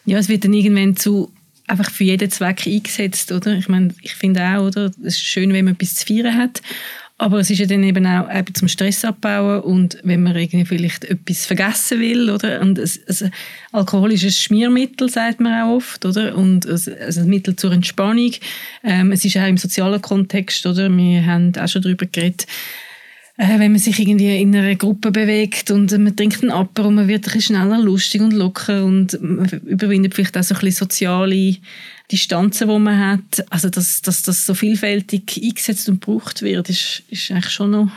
Ja 0.06 0.18
es 0.18 0.28
wird 0.30 0.44
dann 0.44 0.54
irgendwann 0.54 0.96
zu 0.96 1.32
einfach 1.70 1.92
für 1.92 2.04
jeden 2.04 2.30
Zweck 2.32 2.66
eingesetzt, 2.66 3.32
oder? 3.32 3.54
Ich 3.58 3.70
meine, 3.70 3.94
ich 4.02 4.16
finde 4.16 4.42
auch, 4.44 4.68
oder? 4.68 4.92
Es 5.04 5.16
ist 5.16 5.26
schön, 5.26 5.54
wenn 5.54 5.66
man 5.66 5.76
etwas 5.76 5.96
zu 5.96 6.06
feiern 6.06 6.38
hat, 6.38 6.62
Aber 7.22 7.40
es 7.40 7.50
ist 7.50 7.60
ja 7.60 7.66
dann 7.66 7.84
eben 7.84 8.08
auch 8.08 8.34
eben 8.34 8.56
zum 8.56 8.70
Stress 8.70 9.04
abbauen 9.04 9.60
und 9.60 9.98
wenn 10.04 10.24
man 10.24 10.38
irgendwie 10.38 10.64
vielleicht 10.64 11.04
etwas 11.04 11.46
vergessen 11.46 12.00
will, 12.00 12.30
oder? 12.30 12.62
Und 12.62 12.78
es, 12.78 12.96
es, 12.96 13.26
Alkohol 13.74 14.14
ist 14.14 14.24
ein 14.24 14.32
Schmiermittel, 14.32 15.10
sagt 15.10 15.42
man 15.42 15.62
auch 15.62 15.76
oft, 15.76 16.06
oder? 16.06 16.38
Und 16.38 16.64
es, 16.64 16.88
also 16.88 17.20
ein 17.20 17.28
Mittel 17.28 17.58
zur 17.58 17.74
Entspannung. 17.74 18.32
Ähm, 18.86 19.12
es 19.12 19.26
ist 19.26 19.36
auch 19.36 19.48
im 19.48 19.58
sozialen 19.58 20.02
Kontext, 20.02 20.66
oder? 20.66 20.90
Wir 20.90 21.26
haben 21.26 21.52
auch 21.58 21.68
schon 21.68 21.82
darüber 21.82 22.06
geredet, 22.06 22.48
wenn 23.42 23.72
man 23.72 23.80
sich 23.80 23.98
irgendwie 23.98 24.42
in 24.42 24.54
einer 24.54 24.76
Gruppe 24.76 25.12
bewegt 25.12 25.72
und 25.72 25.98
man 25.98 26.14
trinkt 26.14 26.42
einen 26.42 26.52
Apero 26.52 26.90
und 26.90 26.96
man 26.96 27.08
wird 27.08 27.22
ein 27.26 27.34
bisschen 27.34 27.56
schneller 27.56 27.80
lustig 27.80 28.22
und 28.22 28.34
locker 28.34 28.84
und 28.84 29.18
man 29.22 29.48
überwindet 29.66 30.14
vielleicht 30.14 30.38
auch 30.38 30.44
so 30.44 30.56
ein 30.56 30.60
bisschen 30.60 30.88
soziale 30.88 31.56
Distanzen, 32.12 32.68
die 32.68 32.80
man 32.80 33.00
hat, 33.00 33.46
also 33.50 33.70
dass, 33.70 34.02
dass 34.02 34.24
das 34.24 34.46
so 34.46 34.54
vielfältig 34.54 35.40
eingesetzt 35.42 35.88
und 35.88 36.02
gebraucht 36.02 36.42
wird, 36.42 36.70
ist, 36.70 37.04
ist 37.10 37.32
eigentlich 37.32 37.52
schon 37.52 37.72
noch 37.72 37.90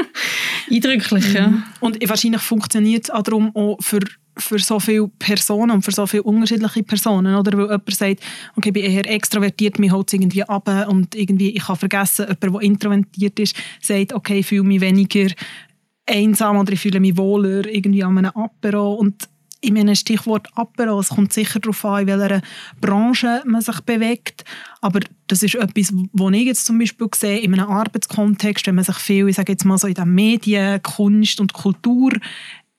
eindrücklich. 0.70 1.28
Mhm. 1.28 1.34
Ja. 1.34 1.62
Und 1.80 2.08
wahrscheinlich 2.08 2.40
funktioniert 2.40 3.04
es 3.04 3.10
auch 3.10 3.22
darum 3.22 3.54
auch 3.54 3.76
für, 3.80 4.00
für 4.36 4.58
so 4.58 4.80
viele 4.80 5.08
Personen 5.18 5.70
und 5.72 5.82
für 5.82 5.92
so 5.92 6.06
viele 6.06 6.22
unterschiedliche 6.22 6.82
Personen, 6.82 7.34
oder? 7.34 7.52
Weil 7.56 7.66
jemand 7.66 7.94
sagt, 7.94 8.20
okay, 8.56 8.68
ich 8.68 8.72
bin 8.72 8.84
eher 8.84 9.10
extrovertiert, 9.10 9.78
mir 9.78 9.92
holt 9.92 10.08
es 10.08 10.14
irgendwie 10.14 10.44
ab 10.44 10.68
und 10.88 11.14
irgendwie, 11.14 11.50
ich 11.50 11.64
kann 11.64 11.76
vergessen, 11.76 12.26
jemand, 12.26 12.54
der 12.54 12.62
introvertiert 12.62 13.38
ist, 13.40 13.56
sagt, 13.80 14.12
okay, 14.12 14.38
ich 14.38 14.46
fühle 14.46 14.64
mich 14.64 14.80
weniger 14.80 15.30
einsam 16.06 16.56
oder 16.58 16.72
ich 16.72 16.80
fühle 16.80 17.00
mich 17.00 17.16
wohler 17.16 17.66
irgendwie 17.66 18.04
an 18.04 18.18
einem 18.18 18.32
Apero 18.34 18.94
und 18.94 19.28
ich 19.62 19.72
meine, 19.72 19.94
Stichwort 19.94 20.48
Apero, 20.54 21.00
es 21.00 21.10
kommt 21.10 21.32
sicher 21.32 21.60
darauf 21.60 21.84
an, 21.84 22.08
in 22.08 22.18
welcher 22.18 22.40
Branche 22.80 23.42
man 23.44 23.60
sich 23.60 23.78
bewegt, 23.80 24.44
aber 24.80 25.00
das 25.26 25.42
ist 25.42 25.54
etwas, 25.54 25.92
was 26.12 26.32
ich 26.32 26.46
jetzt 26.46 26.64
zum 26.64 26.78
Beispiel 26.78 27.08
sehe, 27.14 27.40
in 27.40 27.52
einem 27.52 27.70
Arbeitskontext, 27.70 28.66
wenn 28.66 28.76
man 28.76 28.84
sich 28.84 28.96
viel, 28.96 29.28
ich 29.28 29.36
sage 29.36 29.52
jetzt 29.52 29.64
mal 29.64 29.76
so 29.76 29.86
in 29.86 29.94
den 29.94 30.14
Medien, 30.14 30.82
Kunst 30.82 31.40
und 31.40 31.52
Kultur 31.52 32.12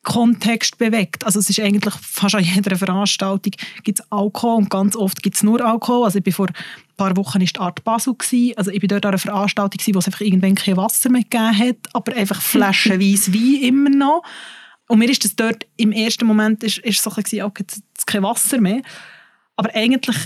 Kontext 0.04 0.78
bewegt. 0.78 1.26
Also 1.26 1.40
es 1.40 1.50
ist 1.50 1.60
eigentlich 1.60 1.94
fast 1.94 2.36
an 2.36 2.44
jeder 2.44 2.76
Veranstaltung 2.76 3.54
gibt 3.84 4.00
es 4.00 4.12
Alkohol 4.12 4.58
und 4.58 4.70
ganz 4.70 4.96
oft 4.96 5.22
gibt 5.22 5.36
es 5.36 5.44
nur 5.44 5.64
Alkohol. 5.64 6.06
Also 6.06 6.18
ich 6.18 6.24
bin 6.24 6.34
vor 6.34 6.48
ein 6.48 6.56
paar 6.98 7.16
Wochen 7.18 7.40
in 7.40 7.48
der 7.48 7.62
Art 7.62 7.84
Basel 7.84 8.16
gewesen. 8.16 8.58
Also 8.58 8.72
ich 8.72 8.80
bin 8.80 8.88
dort 8.88 9.06
an 9.06 9.12
einer 9.12 9.20
Veranstaltung 9.20 9.78
gewesen, 9.78 9.96
wo 9.96 10.00
es 10.00 10.08
einfach 10.08 10.22
irgendwann 10.22 10.56
kein 10.56 10.78
Wasser 10.78 11.10
mehr 11.10 11.22
gegeben 11.22 11.58
hat, 11.58 11.78
aber 11.94 12.16
einfach 12.16 12.42
flaschenweise 12.42 13.34
Wein 13.34 13.62
immer 13.62 13.90
noch. 13.90 14.24
Und 14.88 15.00
mir 15.00 15.10
ist 15.10 15.24
das 15.24 15.36
dort 15.36 15.68
im 15.78 15.92
ersten 15.92 16.26
Moment 16.26 16.64
ist, 16.64 16.80
ist 16.80 17.02
so 17.02 17.12
ein 17.12 17.22
bisschen, 17.22 17.44
okay, 17.44 17.64
jetzt 17.64 17.84
ist 17.98 18.08
kein 18.08 18.24
Wasser 18.24 18.60
mehr. 18.60 18.82
Aber 19.56 19.74
eigentlich 19.76 20.18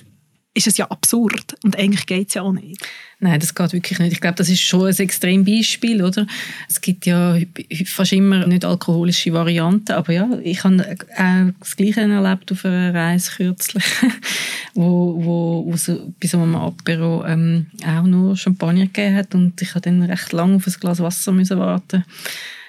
ist 0.55 0.67
es 0.67 0.77
ja 0.77 0.89
absurd 0.89 1.55
und 1.63 1.77
eigentlich 1.77 2.05
geht 2.05 2.29
es 2.29 2.33
ja 2.35 2.41
auch 2.41 2.53
nicht. 2.53 2.81
Nein, 3.19 3.39
das 3.39 3.53
geht 3.53 3.73
wirklich 3.73 3.99
nicht. 3.99 4.13
Ich 4.13 4.21
glaube, 4.21 4.35
das 4.35 4.49
ist 4.49 4.61
schon 4.61 4.87
ein 4.87 4.95
Extrembeispiel, 4.95 6.01
oder? 6.01 6.25
Es 6.69 6.79
gibt 6.79 7.05
ja 7.05 7.37
fast 7.85 8.13
immer 8.13 8.47
nicht 8.47 8.65
alkoholische 8.65 9.33
Varianten, 9.33 9.91
aber 9.91 10.13
ja, 10.13 10.29
ich 10.43 10.63
habe 10.63 10.97
auch 11.17 11.51
das 11.59 11.75
Gleiche 11.75 12.01
erlebt 12.01 12.51
auf 12.51 12.65
einer 12.65 12.93
Reise 12.93 13.31
kürzlich, 13.35 13.83
wo, 14.73 15.15
wo, 15.23 15.65
wo 15.67 15.77
so, 15.77 16.13
bei 16.19 16.27
so 16.27 16.39
einem 16.39 16.55
Apero 16.55 17.25
ähm, 17.25 17.67
auch 17.85 18.03
nur 18.03 18.37
Champagner 18.37 18.85
gegeben 18.85 19.15
hat 19.15 19.35
und 19.35 19.61
ich 19.61 19.69
habe 19.71 19.81
dann 19.81 20.03
recht 20.03 20.31
lange 20.31 20.55
auf 20.55 20.67
ein 20.67 20.73
Glas 20.79 20.99
Wasser 20.99 21.31
müssen 21.31 21.59
warten 21.59 22.05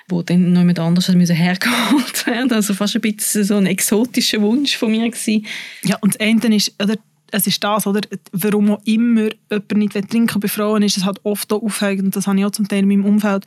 wo 0.08 0.22
dann 0.22 0.52
noch 0.52 0.60
jemand 0.60 0.78
anders 0.78 1.08
müssen 1.08 1.34
hergeholt 1.34 2.26
werden 2.26 2.52
Also 2.52 2.74
fast 2.74 2.94
ein 2.94 3.00
bisschen 3.00 3.42
so 3.42 3.56
ein 3.56 3.66
exotischer 3.66 4.40
Wunsch 4.40 4.76
von 4.76 4.92
mir 4.92 5.10
gewesen. 5.10 5.44
Ja, 5.82 5.96
und 6.00 6.14
das 6.14 6.20
eine 6.20 6.54
ist, 6.54 6.72
oder, 6.80 6.94
es 7.30 7.46
ist 7.46 7.62
das, 7.62 7.86
oder, 7.86 8.00
warum 8.32 8.72
auch 8.72 8.82
immer 8.84 9.28
jemand 9.50 9.76
nicht 9.76 10.10
trinken 10.10 10.40
bei 10.40 10.48
Frauen 10.48 10.82
ist, 10.82 10.96
es 10.96 11.04
halt 11.04 11.24
oft 11.24 11.52
auch 11.52 11.62
aufhängt, 11.62 12.02
und 12.02 12.16
das 12.16 12.26
habe 12.26 12.38
ich 12.38 12.44
auch 12.44 12.50
zum 12.50 12.68
Teil 12.68 12.80
in 12.80 12.88
meinem 12.88 13.04
Umfeld 13.04 13.44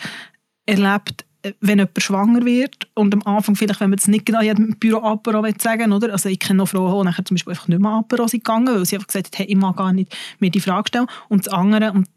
erlebt, 0.65 1.25
wenn 1.61 1.79
jemand 1.79 2.01
schwanger 2.01 2.45
wird 2.45 2.89
und 2.95 3.13
am 3.13 3.21
Anfang 3.23 3.55
vielleicht, 3.55 3.79
wenn 3.79 3.89
man 3.89 3.99
es 3.99 4.07
nicht 4.07 4.25
genau 4.25 4.41
jedem 4.41 4.75
Büro 4.77 4.97
Apero 4.97 5.45
sagen 5.57 5.93
oder? 5.93 6.11
Also 6.11 6.27
ich 6.27 6.39
kenne 6.39 6.57
noch 6.57 6.67
Frauen, 6.67 6.99
die 6.99 7.05
nachher 7.05 7.23
zum 7.23 7.35
Beispiel 7.35 7.51
einfach 7.51 7.67
nicht 7.69 7.81
mehr 7.81 7.91
Apero 7.91 8.27
sind 8.27 8.43
gegangen, 8.43 8.75
weil 8.75 8.85
sie 8.85 8.97
einfach 8.97 9.07
gesagt 9.07 9.27
haben, 9.27 9.37
hey, 9.37 9.45
ich 9.47 9.55
mag 9.55 9.77
gar 9.77 9.93
nicht 9.93 10.15
mir 10.39 10.51
die 10.51 10.59
Frage 10.59 10.89
stellen. 10.89 11.07
Und 11.29 11.47
das 11.47 11.53
andere, 11.53 11.93
und 11.93 12.09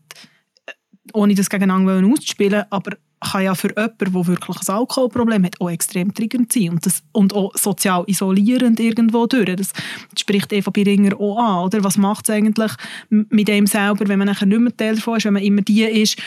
äh, 0.67 0.73
ohne 1.13 1.35
das 1.35 1.51
gegeneinander 1.51 2.05
auszuspielen, 2.05 2.65
aber 2.71 2.97
kann 3.31 3.45
ja 3.45 3.55
für 3.55 3.69
jemanden, 3.69 4.13
der 4.13 4.27
wirklich 4.27 4.57
ein 4.57 4.75
Alkoholproblem 4.75 5.45
hat, 5.45 5.61
auch 5.61 5.71
extrem 5.71 6.13
triggernd 6.13 6.53
sein 6.53 6.71
und, 6.71 6.87
das, 6.87 7.03
und 7.13 7.35
auch 7.35 7.55
sozial 7.57 8.05
isolierend 8.07 8.81
irgendwo 8.81 9.27
durch. 9.27 9.57
Das 9.57 9.73
spricht 10.19 10.53
Eva 10.53 10.71
Biringer 10.71 11.19
auch 11.19 11.39
an. 11.39 11.65
Oder? 11.65 11.85
Was 11.85 11.97
macht 11.97 12.29
es 12.29 12.35
eigentlich 12.35 12.73
mit 13.09 13.49
dem 13.49 13.67
selber, 13.67 14.09
wenn 14.09 14.19
man 14.19 14.29
nachher 14.29 14.47
nicht 14.47 14.61
mehr 14.61 14.77
Teil 14.77 14.97
davon 14.97 15.17
ist, 15.17 15.25
wenn 15.25 15.35
man 15.35 15.43
immer 15.43 15.63
die 15.63 15.83
ist, 15.85 16.19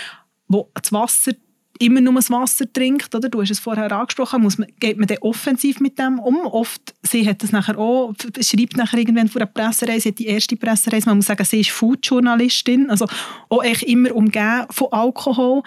wo 0.47 0.69
das 0.73 0.91
Wasser 0.91 1.33
immer 1.79 2.01
nur 2.01 2.13
das 2.13 2.29
Wasser 2.29 2.71
trinkt, 2.71 3.13
oder? 3.15 3.29
Du 3.29 3.41
hast 3.41 3.51
es 3.51 3.59
vorher 3.59 3.91
angesprochen, 3.91 4.41
muss 4.41 4.57
man, 4.57 4.69
geht 4.79 4.97
man 4.97 5.07
dann 5.07 5.17
offensiv 5.19 5.79
mit 5.79 5.99
dem 5.99 6.19
um? 6.19 6.45
Oft, 6.45 6.93
sie 7.03 7.27
hat 7.27 7.43
das 7.43 7.51
nachher 7.51 7.77
auch, 7.77 8.13
schreibt 8.39 8.77
nachher 8.77 8.99
irgendwann 8.99 9.27
vor 9.27 9.41
einer 9.41 9.51
Pressereise, 9.51 10.01
sie 10.01 10.09
hat 10.09 10.19
die 10.19 10.27
erste 10.27 10.55
Pressereise, 10.55 11.07
man 11.07 11.17
muss 11.17 11.25
sagen, 11.25 11.43
sie 11.43 11.61
ist 11.61 11.71
Foodjournalistin, 11.71 12.89
also 12.89 13.07
auch 13.49 13.63
echt 13.63 13.83
immer 13.83 14.15
umgeben 14.15 14.65
von 14.69 14.87
Alkohol. 14.91 15.63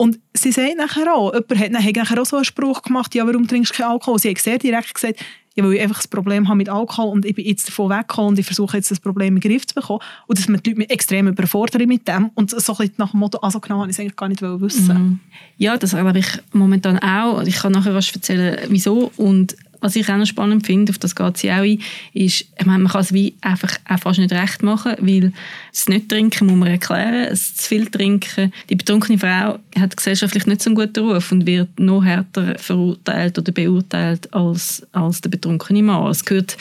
Und 0.00 0.20
sie 0.32 0.52
sagt 0.52 0.76
nachher 0.76 1.12
auch, 1.12 1.34
jemand 1.34 1.84
hat 1.84 1.96
nachher 1.96 2.22
auch 2.22 2.26
so 2.26 2.36
einen 2.36 2.44
Spruch 2.44 2.82
gemacht, 2.82 3.14
ja, 3.16 3.26
warum 3.26 3.48
trinkst 3.48 3.72
du 3.72 3.76
keinen 3.76 3.90
Alkohol? 3.90 4.18
Sie 4.18 4.30
hat 4.30 4.38
sehr 4.38 4.58
direkt 4.58 4.94
gesagt, 4.94 5.18
ja, 5.56 5.64
weil 5.64 5.72
ich 5.72 5.80
einfach 5.80 5.96
das 5.96 6.06
Problem 6.06 6.46
habe 6.46 6.56
mit 6.56 6.68
Alkohol 6.68 7.10
und 7.10 7.26
ich 7.26 7.34
bin 7.34 7.44
jetzt 7.44 7.66
davon 7.66 7.90
weggekommen 7.90 8.28
und 8.28 8.38
ich 8.38 8.46
versuche 8.46 8.76
jetzt 8.76 8.92
das 8.92 9.00
Problem 9.00 9.34
in 9.34 9.40
den 9.40 9.50
Griff 9.50 9.66
zu 9.66 9.74
bekommen. 9.74 9.98
Und 10.28 10.38
dass 10.38 10.46
man 10.46 10.62
die 10.62 10.72
Leute 10.72 10.88
extrem 10.88 11.26
überfordern 11.26 11.88
mit 11.88 12.06
dem. 12.06 12.30
Und 12.34 12.50
so 12.50 12.76
ein 12.78 12.90
nach 12.96 13.10
dem 13.10 13.18
Motto, 13.18 13.38
also 13.38 13.58
genau, 13.58 13.84
ich 13.84 13.90
es 13.90 13.98
eigentlich 13.98 14.14
gar 14.14 14.28
nicht 14.28 14.40
wissen. 14.40 14.86
Mhm. 14.86 15.20
Ja, 15.56 15.76
das 15.76 15.90
glaube 15.90 16.16
ich 16.16 16.28
momentan 16.52 17.00
auch. 17.00 17.42
Ich 17.42 17.56
kann 17.56 17.72
nachher 17.72 17.92
was 17.92 18.14
erzählen, 18.14 18.56
wieso. 18.68 19.10
Und 19.16 19.56
was 19.80 19.96
ich 19.96 20.08
auch 20.08 20.16
noch 20.16 20.26
spannend 20.26 20.66
finde, 20.66 20.90
auf 20.90 20.98
das 20.98 21.14
geht 21.14 21.36
sie 21.36 21.50
auch 21.50 21.62
ein, 21.62 21.80
ist, 22.12 22.40
ich 22.58 22.66
meine, 22.66 22.80
man 22.80 22.92
kann 22.92 23.00
es 23.02 23.12
wie 23.12 23.34
einfach 23.40 23.76
auch 23.88 23.98
fast 23.98 24.18
nicht 24.18 24.32
recht 24.32 24.62
machen, 24.62 24.96
weil 25.00 25.32
das 25.72 25.88
Nicht-Trinken 25.88 26.46
muss 26.46 26.56
man 26.56 26.68
erklären, 26.68 27.28
das 27.30 27.54
zu 27.54 27.68
viel 27.68 27.86
Trinken. 27.86 28.52
Die 28.68 28.76
betrunkene 28.76 29.18
Frau 29.18 29.58
hat 29.78 29.96
gesellschaftlich 29.96 30.46
nicht 30.46 30.62
so 30.62 30.70
einen 30.70 30.76
guten 30.76 31.08
Ruf 31.08 31.32
und 31.32 31.46
wird 31.46 31.78
noch 31.78 32.04
härter 32.04 32.58
verurteilt 32.58 33.38
oder 33.38 33.52
beurteilt 33.52 34.32
als, 34.32 34.86
als 34.92 35.20
der 35.20 35.30
betrunkene 35.30 35.82
Mann. 35.82 36.10
Es 36.10 36.24
gehört 36.24 36.56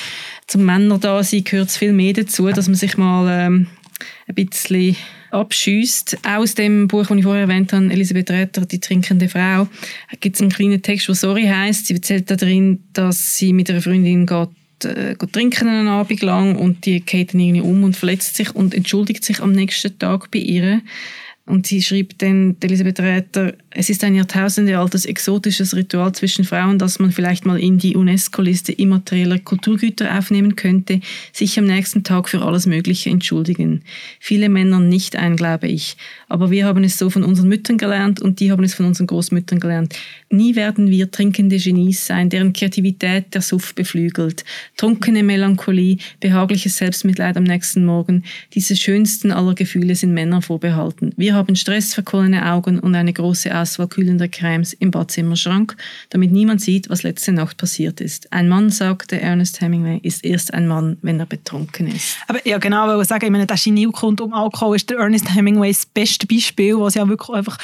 zum 0.48 0.64
Männer-Dasein 0.66 1.44
gehört 1.44 1.72
viel 1.72 1.94
mehr 1.94 2.14
dazu, 2.14 2.48
dass 2.48 2.68
man 2.68 2.76
sich 2.76 2.98
mal 2.98 3.28
ähm, 3.30 3.68
ein 4.28 4.36
bisschen 4.36 4.96
abschießt. 5.32 6.20
Aus 6.26 6.56
dem 6.56 6.88
Buch, 6.88 7.08
das 7.08 7.18
ich 7.18 7.24
vorher 7.24 7.44
erwähnt 7.44 7.74
habe, 7.74 7.92
Elisabeth 7.92 8.32
Räther, 8.32 8.66
die 8.66 8.80
trinkende 8.80 9.30
Frau, 9.30 9.68
gibt 10.20 10.36
es 10.36 10.42
einen 10.42 10.52
kleinen 10.52 10.82
Text, 10.82 11.08
der 11.08 11.16
«Sorry» 11.16 11.46
heißt. 11.46 11.88
Sie 11.88 11.96
erzählt 11.96 12.30
darin, 12.30 12.84
dass 12.94 13.38
sie 13.38 13.54
mit 13.54 13.70
einer 13.70 13.82
Freundin 13.82 14.26
geht, 14.26 14.50
äh, 14.86 15.16
geht 15.18 15.34
trinken 15.34 15.68
einen 15.68 15.88
Abend 15.88 16.22
lang 16.22 16.56
und 16.56 16.86
die 16.86 17.00
geht 17.02 17.34
dann 17.34 17.42
irgendwie 17.42 17.62
um 17.62 17.84
und 17.84 17.96
verletzt 17.96 18.36
sich 18.36 18.56
und 18.56 18.74
entschuldigt 18.74 19.24
sich 19.24 19.42
am 19.42 19.52
nächsten 19.52 19.98
Tag 19.98 20.32
bei 20.32 20.40
ihr. 20.40 20.82
Und 21.46 21.66
sie 21.66 21.82
schrieb 21.82 22.18
dann, 22.20 22.58
Elisabeth 22.60 23.00
Räther, 23.00 23.54
es 23.80 23.92
ist 23.92 24.04
ein 24.04 24.16
Jahrtausende 24.16 24.80
altes 24.80 25.06
exotisches 25.06 25.76
Ritual 25.76 26.12
zwischen 26.12 26.46
Frauen, 26.46 26.80
das 26.80 26.98
man 26.98 27.12
vielleicht 27.12 27.46
mal 27.46 27.60
in 27.60 27.78
die 27.78 27.96
UNESCO-Liste 27.96 28.72
immaterieller 28.72 29.38
Kulturgüter 29.38 30.18
aufnehmen 30.18 30.56
könnte, 30.56 31.00
sich 31.32 31.60
am 31.60 31.68
nächsten 31.68 32.04
Tag 32.04 32.28
für 32.28 32.42
alles 32.42 32.66
Mögliche 32.66 33.12
entschuldigen. 33.12 33.84
Viele 34.20 34.50
Männer 34.50 34.80
nicht 34.80 35.16
ein, 35.16 35.36
glaube 35.36 35.68
ich. 35.68 35.96
Aber 36.28 36.50
wir 36.50 36.66
haben 36.66 36.84
es 36.84 36.98
so 36.98 37.12
von 37.12 37.24
unseren 37.24 37.50
Müttern 37.50 37.78
gelernt 37.78 38.20
und 38.20 38.40
die 38.40 38.52
haben 38.52 38.64
es 38.64 38.74
von 38.74 38.88
unseren 38.88 39.06
Großmüttern 39.06 39.60
gelernt. 39.60 39.94
Nie 40.32 40.56
werden 40.56 40.90
wir 40.90 41.12
trinkende 41.12 41.58
Genies 41.58 42.08
sein, 42.08 42.32
deren 42.32 42.54
Kreativität 42.54 43.36
der 43.36 43.44
Suff 43.44 43.76
beflügelt. 43.76 44.44
Trunkene 44.76 45.22
Melancholie, 45.22 46.00
behagliches 46.20 46.78
Selbstmitleid 46.78 47.38
am 47.38 47.44
nächsten 47.44 47.86
Morgen. 47.86 48.24
Diese 48.56 48.76
schönsten 48.76 49.32
aller 49.32 49.54
Gefühle 49.54 49.96
sind 49.96 50.16
Männern 50.16 50.42
vorbehalten. 50.42 51.14
Wir 51.16 51.36
haben 51.36 51.56
stressverkollene 51.56 52.52
Augen 52.52 52.80
und 52.80 52.96
eine 52.96 53.14
große 53.14 53.54
kühlender 53.90 54.28
Cremes 54.28 54.74
im 54.74 54.92
Badzimmerschrank, 54.92 55.76
damit 56.10 56.32
niemand 56.32 56.62
sieht, 56.62 56.90
was 56.90 57.04
letzte 57.04 57.32
Nacht 57.32 57.58
passiert 57.58 58.02
ist. 58.02 58.32
Ein 58.32 58.50
Mann, 58.50 58.70
sagte 58.70 59.20
Ernest 59.20 59.62
Hemingway, 59.62 60.00
ist 60.04 60.24
erst 60.24 60.54
ein 60.54 60.68
Mann, 60.68 60.98
wenn 61.02 61.20
er 61.20 61.26
betrunken 61.26 61.88
ist. 61.88 62.18
Aber 62.28 62.46
ja, 62.48 62.58
genau, 62.58 62.88
weil 62.88 63.02
ich 63.02 63.08
sagen, 63.08 63.26
ich 63.26 63.32
meine, 63.32 63.48
der 63.48 63.58
Genie-Kunde 63.58 64.24
um 64.24 64.34
Alkohol 64.34 64.76
ist 64.76 64.90
der 64.90 64.98
Ernest 65.00 65.34
Hemingway 65.34 65.72
das 65.72 65.86
beste 65.86 66.28
Beispiel, 66.28 66.80
was 66.80 66.96
ja 66.96 67.08
wirklich 67.08 67.36
einfach 67.36 67.58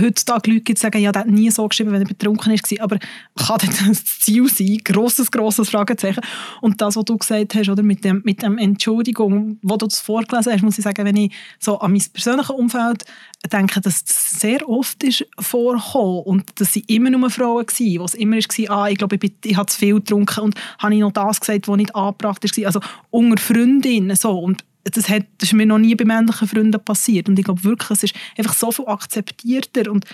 heutzutage 0.00 0.50
Leute 0.50 0.62
gibt, 0.62 0.78
sagen, 0.78 0.98
ja, 0.98 1.12
der 1.12 1.20
hat 1.20 1.28
nie 1.28 1.50
so 1.50 1.66
geschrieben, 1.68 1.92
wenn 1.92 2.02
er 2.02 2.08
betrunken 2.08 2.52
ist, 2.52 2.80
aber 2.80 2.98
kann 3.36 3.58
das 3.86 4.04
Ziel 4.04 4.48
sein? 4.48 4.78
Grosses, 4.84 5.30
grosses 5.30 5.70
Fragezeichen. 5.70 6.20
Und 6.60 6.80
das, 6.80 6.96
was 6.96 7.04
du 7.04 7.16
gesagt 7.16 7.54
hast, 7.54 7.68
oder, 7.68 7.82
mit 7.82 8.04
dem, 8.04 8.22
mit 8.24 8.42
dem 8.42 8.58
Entschuldigung, 8.58 9.58
wo 9.62 9.76
du 9.76 9.86
das 9.86 10.00
vorgelesen 10.00 10.52
hast, 10.52 10.62
muss 10.62 10.78
ich 10.78 10.84
sagen, 10.84 11.04
wenn 11.04 11.16
ich 11.16 11.34
so 11.58 11.78
an 11.78 11.92
mein 11.92 12.02
persönliches 12.12 12.50
Umfeld 12.50 13.04
denke, 13.52 13.80
dass 13.80 14.04
das 14.04 14.40
sehr 14.40 14.68
oft 14.68 15.02
ist 15.04 15.17
vorgekommen 15.38 16.22
und 16.24 16.60
dass 16.60 16.72
sie 16.72 16.84
immer 16.88 17.10
nur 17.10 17.30
Frauen 17.30 17.66
waren, 17.66 18.00
wo 18.00 18.06
immer 18.16 18.36
war, 18.36 18.70
ah, 18.70 18.88
ich 18.88 18.98
glaube, 18.98 19.18
ich, 19.20 19.32
ich 19.44 19.56
habe 19.56 19.66
zu 19.66 19.78
viel 19.78 19.94
getrunken 19.94 20.40
und 20.40 20.54
habe 20.78 20.94
ich 20.94 21.00
noch 21.00 21.12
das 21.12 21.40
gesagt, 21.40 21.68
was 21.68 21.76
nicht 21.76 21.94
angebracht 21.94 22.44
war. 22.44 22.66
Also 22.66 22.80
unter 23.10 23.42
Freundinnen 23.42 24.16
so. 24.16 24.38
Und 24.38 24.64
das, 24.84 25.08
hat, 25.08 25.24
das 25.38 25.50
ist 25.50 25.54
mir 25.54 25.66
noch 25.66 25.78
nie 25.78 25.94
bei 25.94 26.04
männlichen 26.04 26.48
Freunden 26.48 26.84
passiert. 26.84 27.28
Und 27.28 27.38
ich 27.38 27.44
glaube 27.44 27.62
wirklich, 27.64 27.90
es 27.90 28.02
ist 28.04 28.14
einfach 28.36 28.54
so 28.54 28.72
viel 28.72 28.86
akzeptierter. 28.86 29.90
Und 29.90 30.06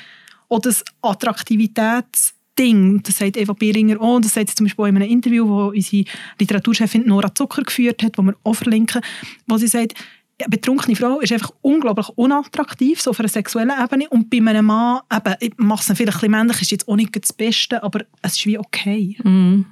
auch 0.48 0.60
das 0.60 0.84
Attraktivitätsding, 1.02 3.02
das 3.02 3.18
sagt 3.18 3.36
Eva 3.36 3.52
Behringer 3.52 4.00
auch, 4.00 4.20
das 4.20 4.34
sagt 4.34 4.50
sie 4.50 4.54
zum 4.54 4.66
Beispiel 4.66 4.86
in 4.86 4.96
einem 4.96 5.10
Interview, 5.10 5.48
wo 5.48 5.66
unsere 5.68 6.04
Literaturchefin 6.38 7.06
Nora 7.06 7.34
Zucker 7.34 7.62
geführt 7.62 8.02
hat, 8.02 8.18
wo 8.18 8.22
wir 8.22 8.36
auch 8.42 8.54
verlinken, 8.54 9.02
wo 9.46 9.56
sie 9.56 9.68
sagt, 9.68 9.94
eine 10.40 10.48
betrunkene 10.48 10.96
Frau 10.96 11.20
ist 11.20 11.32
einfach 11.32 11.52
unglaublich 11.60 12.08
unattraktiv, 12.10 13.00
so 13.00 13.10
auf 13.10 13.20
einer 13.20 13.28
sexuellen 13.28 13.72
Ebene. 13.82 14.08
Und 14.08 14.30
bei 14.30 14.38
einem 14.38 14.66
Mann, 14.66 15.00
eben, 15.12 15.34
ich 15.40 15.52
mache 15.58 15.80
es 15.80 15.96
vielleicht 15.96 16.00
ein 16.00 16.06
bisschen 16.06 16.30
männlich, 16.30 16.62
ist 16.62 16.70
jetzt 16.70 16.88
auch 16.88 16.96
nicht 16.96 17.14
das 17.16 17.32
Beste, 17.32 17.82
aber 17.82 18.00
es 18.22 18.36
ist 18.36 18.46
wie 18.46 18.58
okay. 18.58 19.16
Mhm. 19.22 19.66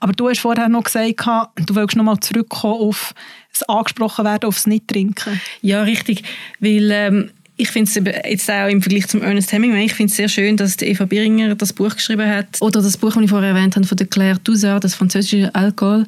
Aber 0.00 0.12
du 0.12 0.28
hast 0.28 0.40
vorher 0.40 0.68
noch 0.68 0.84
gesagt, 0.84 1.26
du 1.56 1.74
willst 1.74 1.96
noch 1.96 2.04
mal 2.04 2.20
zurückkommen 2.20 2.80
auf 2.80 3.14
das 3.52 3.62
angesprochen 3.68 4.24
werden, 4.24 4.46
auf 4.46 4.56
das 4.56 4.66
Nicht-Trinken. 4.66 5.40
Ja, 5.60 5.82
richtig. 5.82 6.24
Weil 6.60 6.90
ähm, 6.90 7.30
ich 7.56 7.70
finde 7.70 7.90
es 7.90 8.30
jetzt 8.30 8.50
auch 8.50 8.68
im 8.68 8.82
Vergleich 8.82 9.08
zum 9.08 9.22
Ernest 9.22 9.52
Hemingway, 9.52 9.84
ich 9.84 9.94
finde 9.94 10.10
es 10.10 10.16
sehr 10.16 10.28
schön, 10.28 10.56
dass 10.56 10.80
Eva 10.80 11.04
Biringer 11.04 11.54
das 11.54 11.72
Buch 11.72 11.94
geschrieben 11.94 12.28
hat. 12.28 12.60
Oder 12.60 12.82
das 12.82 12.96
Buch, 12.96 13.12
das 13.14 13.22
ich 13.22 13.30
vorher 13.30 13.50
erwähnt 13.50 13.76
habe, 13.76 13.86
von 13.86 13.96
der 13.96 14.06
Claire 14.06 14.42
Touzard, 14.42 14.84
das 14.84 14.94
französische 14.94 15.54
Alkohol. 15.54 16.06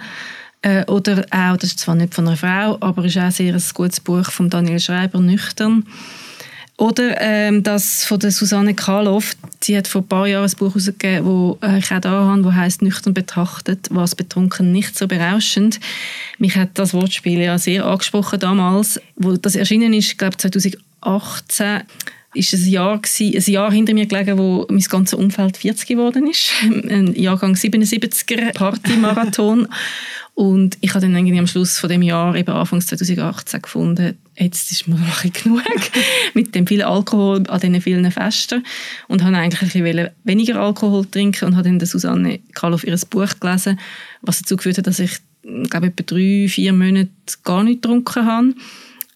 Äh, 0.64 0.84
oder 0.86 1.26
auch, 1.30 1.58
das 1.58 1.70
ist 1.70 1.80
zwar 1.80 1.94
nicht 1.94 2.14
von 2.14 2.26
einer 2.26 2.38
Frau, 2.38 2.78
aber 2.80 3.04
ist 3.04 3.18
auch 3.18 3.30
sehr 3.30 3.52
ein 3.52 3.62
gutes 3.74 4.00
Buch 4.00 4.30
von 4.30 4.48
Daniel 4.48 4.80
Schreiber, 4.80 5.20
«Nüchtern». 5.20 5.86
Oder 6.76 7.20
ähm, 7.20 7.62
das 7.62 8.04
von 8.04 8.18
der 8.18 8.32
Susanne 8.32 8.74
Karloff, 8.74 9.36
sie 9.60 9.76
hat 9.76 9.86
vor 9.86 10.00
ein 10.00 10.08
paar 10.08 10.26
Jahren 10.26 10.48
ein 10.48 10.56
Buch 10.56 10.70
herausgegeben, 10.70 11.56
das 11.60 11.70
äh, 11.70 11.78
ich 11.78 11.92
auch 11.92 12.00
da 12.00 12.10
habe, 12.10 12.42
das 12.42 12.54
heisst 12.54 12.82
«Nüchtern 12.82 13.12
betrachtet, 13.12 13.88
was 13.90 14.14
betrunken 14.14 14.72
nicht 14.72 14.98
so 14.98 15.06
berauschend». 15.06 15.78
Mich 16.38 16.56
hat 16.56 16.70
das 16.74 16.94
Wortspiel 16.94 17.40
ja 17.40 17.58
sehr 17.58 17.84
angesprochen 17.84 18.40
damals, 18.40 18.98
wo 19.16 19.36
das 19.36 19.56
erschienen 19.56 19.92
ist, 19.92 20.16
glaube 20.16 20.38
2018 20.38 21.82
ist 22.34 22.52
ein 22.52 23.00
ein 23.04 23.52
Jahr 23.52 23.70
hinter 23.70 23.94
mir 23.94 24.06
gelegen, 24.06 24.38
wo 24.38 24.66
mein 24.68 24.80
ganzes 24.80 25.16
Umfeld 25.16 25.56
40 25.56 25.86
geworden 25.86 26.26
ist. 26.26 26.50
Ein 26.62 27.14
Jahrgang 27.14 27.54
77er 27.54 28.52
Partymarathon. 28.52 29.68
Und 30.34 30.78
ich 30.80 30.90
habe 30.90 31.00
dann 31.00 31.14
irgendwie 31.14 31.38
am 31.38 31.46
Schluss 31.46 31.78
von 31.78 31.88
dem 31.88 32.02
Jahr, 32.02 32.34
eben 32.34 32.50
Anfang 32.50 32.80
2018, 32.80 33.62
gefunden, 33.62 34.18
jetzt 34.36 34.72
ist 34.72 34.88
mir 34.88 34.96
noch 34.98 35.22
genug 35.22 35.62
mit 36.34 36.54
dem 36.56 36.66
vielen 36.66 36.82
Alkohol 36.82 37.44
an 37.48 37.60
diesen 37.60 37.80
vielen 37.80 38.10
Festen. 38.10 38.66
Und 39.06 39.22
habe 39.22 39.36
eigentlich 39.36 39.62
ein 39.62 39.82
bisschen 39.82 40.10
weniger 40.24 40.60
Alkohol 40.60 41.06
trinken 41.06 41.46
und 41.46 41.56
habe 41.56 41.68
dann 41.68 41.86
Susanne 41.86 42.40
Karloff 42.52 42.84
ihr 42.84 42.98
Buch 43.08 43.38
gelesen, 43.38 43.78
was 44.22 44.40
dazu 44.40 44.56
geführt 44.56 44.78
hat, 44.78 44.88
dass 44.88 44.98
ich 44.98 45.18
glaube 45.70 45.88
etwa 45.88 46.02
drei, 46.04 46.46
vier 46.48 46.72
Monate 46.72 47.10
gar 47.44 47.62
nicht 47.62 47.82
getrunken 47.82 48.26
habe 48.26 48.54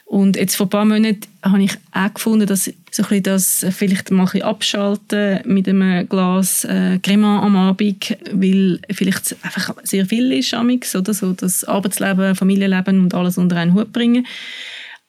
und 0.09 0.37
jetzt 0.37 0.57
vor 0.57 0.65
ein 0.67 0.71
paar 0.71 0.85
Monaten 0.87 1.29
habe 1.43 1.63
ich 1.63 1.73
auch 1.93 2.15
gefunden, 2.15 2.47
dass 2.47 2.71
so 2.91 3.05
ein 3.11 3.23
das 3.23 3.67
vielleicht 3.69 4.11
mal 4.11 4.23
ein 4.23 4.25
bisschen 4.25 4.43
abschalten 4.43 5.41
mit 5.45 5.69
einem 5.69 6.09
Glas 6.09 6.65
äh, 6.65 6.99
Cremant 7.03 7.45
am 7.45 7.57
Abend, 7.57 8.17
weil 8.33 8.81
vielleicht 8.91 9.37
einfach 9.43 9.75
sehr 9.83 10.07
viel 10.07 10.33
ist 10.33 10.55
amix, 10.55 10.97
oder 10.97 11.13
so 11.13 11.35
das 11.35 11.63
Arbeitsleben, 11.65 12.35
Familienleben 12.35 13.03
und 13.03 13.13
alles 13.13 13.37
unter 13.37 13.57
einen 13.57 13.75
Hut 13.75 13.93
bringen. 13.93 14.27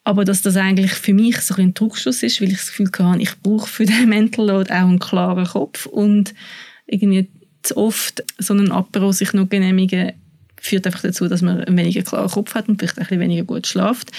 Aber 0.04 0.26
dass 0.26 0.42
das 0.42 0.58
eigentlich 0.58 0.92
für 0.92 1.14
mich 1.14 1.40
so 1.40 1.56
ein, 1.56 1.68
ein 1.68 1.74
Druckschluss 1.74 2.22
ist, 2.22 2.42
weil 2.42 2.50
ich 2.50 2.58
das 2.58 2.68
Gefühl 2.68 2.92
habe, 3.00 3.22
ich 3.22 3.40
brauche 3.42 3.70
für 3.70 3.86
den 3.86 4.10
Mental 4.10 4.48
Load 4.48 4.70
auch 4.70 4.80
einen 4.80 5.00
klaren 5.00 5.48
Kopf 5.48 5.86
und 5.86 6.34
irgendwie 6.88 7.30
zu 7.62 7.78
oft 7.78 8.22
so 8.38 8.54
einen 8.54 8.74
Apero 8.74 9.14
sich 9.14 9.32
noch 9.32 9.48
genehmigen 9.48 10.12
führt 10.62 10.86
einfach 10.86 11.02
dazu, 11.02 11.28
dass 11.28 11.42
man 11.42 11.62
einen 11.62 11.78
weniger 11.78 12.02
klaren 12.02 12.30
Kopf 12.30 12.56
hat 12.56 12.68
und 12.68 12.80
vielleicht 12.80 12.98
ein 12.98 13.06
bisschen 13.06 13.20
weniger 13.20 13.44
gut 13.44 13.68
schlaft. 13.68 14.12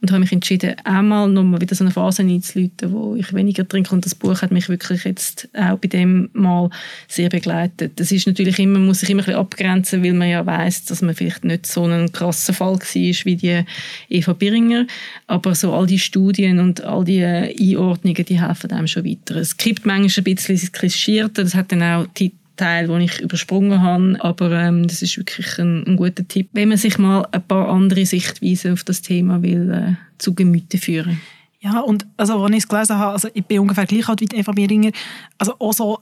Und 0.00 0.12
habe 0.12 0.20
mich 0.20 0.30
entschieden, 0.30 0.76
einmal 0.84 1.28
noch 1.28 1.42
mal 1.42 1.60
wieder 1.60 1.74
so 1.74 1.82
eine 1.82 1.90
Phase 1.90 2.22
einzuläuten, 2.22 2.92
wo 2.92 3.16
ich 3.16 3.32
weniger 3.34 3.66
trinke. 3.66 3.92
Und 3.92 4.06
das 4.06 4.14
Buch 4.14 4.42
hat 4.42 4.52
mich 4.52 4.68
wirklich 4.68 5.02
jetzt 5.02 5.48
auch 5.54 5.76
bei 5.78 5.88
dem 5.88 6.30
Mal 6.34 6.70
sehr 7.08 7.28
begleitet. 7.28 7.98
Das 7.98 8.12
ist 8.12 8.26
natürlich 8.28 8.60
immer, 8.60 8.78
muss 8.78 9.00
sich 9.00 9.10
immer 9.10 9.22
ein 9.22 9.26
bisschen 9.26 9.40
abgrenzen, 9.40 10.04
weil 10.04 10.12
man 10.12 10.28
ja 10.28 10.46
weiß, 10.46 10.84
dass 10.84 11.02
man 11.02 11.16
vielleicht 11.16 11.44
nicht 11.44 11.66
so 11.66 11.84
ein 11.84 12.12
krasser 12.12 12.52
Fall 12.52 12.74
war 12.74 12.78
wie 12.78 13.36
die 13.36 13.64
Eva 14.08 14.32
Biringer. 14.34 14.86
Aber 15.26 15.54
so 15.56 15.72
all 15.72 15.86
die 15.86 15.98
Studien 15.98 16.60
und 16.60 16.80
all 16.84 17.04
die 17.04 17.24
Einordnungen, 17.24 18.24
die 18.24 18.40
helfen 18.40 18.70
einem 18.70 18.86
schon 18.86 19.04
weiter. 19.04 19.36
Es 19.36 19.56
kippt 19.56 19.84
manchmal 19.84 20.24
ein 20.26 20.34
bisschen 20.34 20.72
klischiert. 20.72 21.38
Das 21.38 21.56
hat 21.56 21.72
dann 21.72 21.82
auch 21.82 22.06
die 22.16 22.32
Teil, 22.58 22.88
den 22.88 23.00
ich 23.00 23.20
übersprungen 23.20 23.82
habe. 23.82 24.18
Aber 24.20 24.50
ähm, 24.52 24.86
das 24.86 25.00
ist 25.00 25.16
wirklich 25.16 25.58
ein, 25.58 25.84
ein, 25.86 25.96
guter 25.96 26.28
Tipp, 26.28 26.50
wenn 26.52 26.68
man 26.68 26.76
sich 26.76 26.98
mal 26.98 27.26
ein 27.32 27.42
paar 27.42 27.68
andere 27.70 28.04
Sichtweisen 28.04 28.74
auf 28.74 28.84
das 28.84 29.00
Thema 29.00 29.42
will 29.42 29.70
äh, 29.70 29.94
zu 30.18 30.34
Gemüte 30.34 30.76
führen. 30.76 31.20
Ja, 31.60 31.80
und 31.80 32.06
also, 32.16 32.42
als 32.44 32.52
ich 32.52 32.58
es 32.58 32.68
gelesen 32.68 32.98
habe, 32.98 33.12
also 33.12 33.28
ich 33.32 33.44
bin 33.44 33.60
ungefähr 33.60 33.86
gleich 33.86 34.08
alt 34.08 34.20
wie 34.20 34.36
Eva 34.36 34.52
Bieringer, 34.52 34.92
also 35.38 35.54
auch 35.58 35.72
so, 35.72 35.98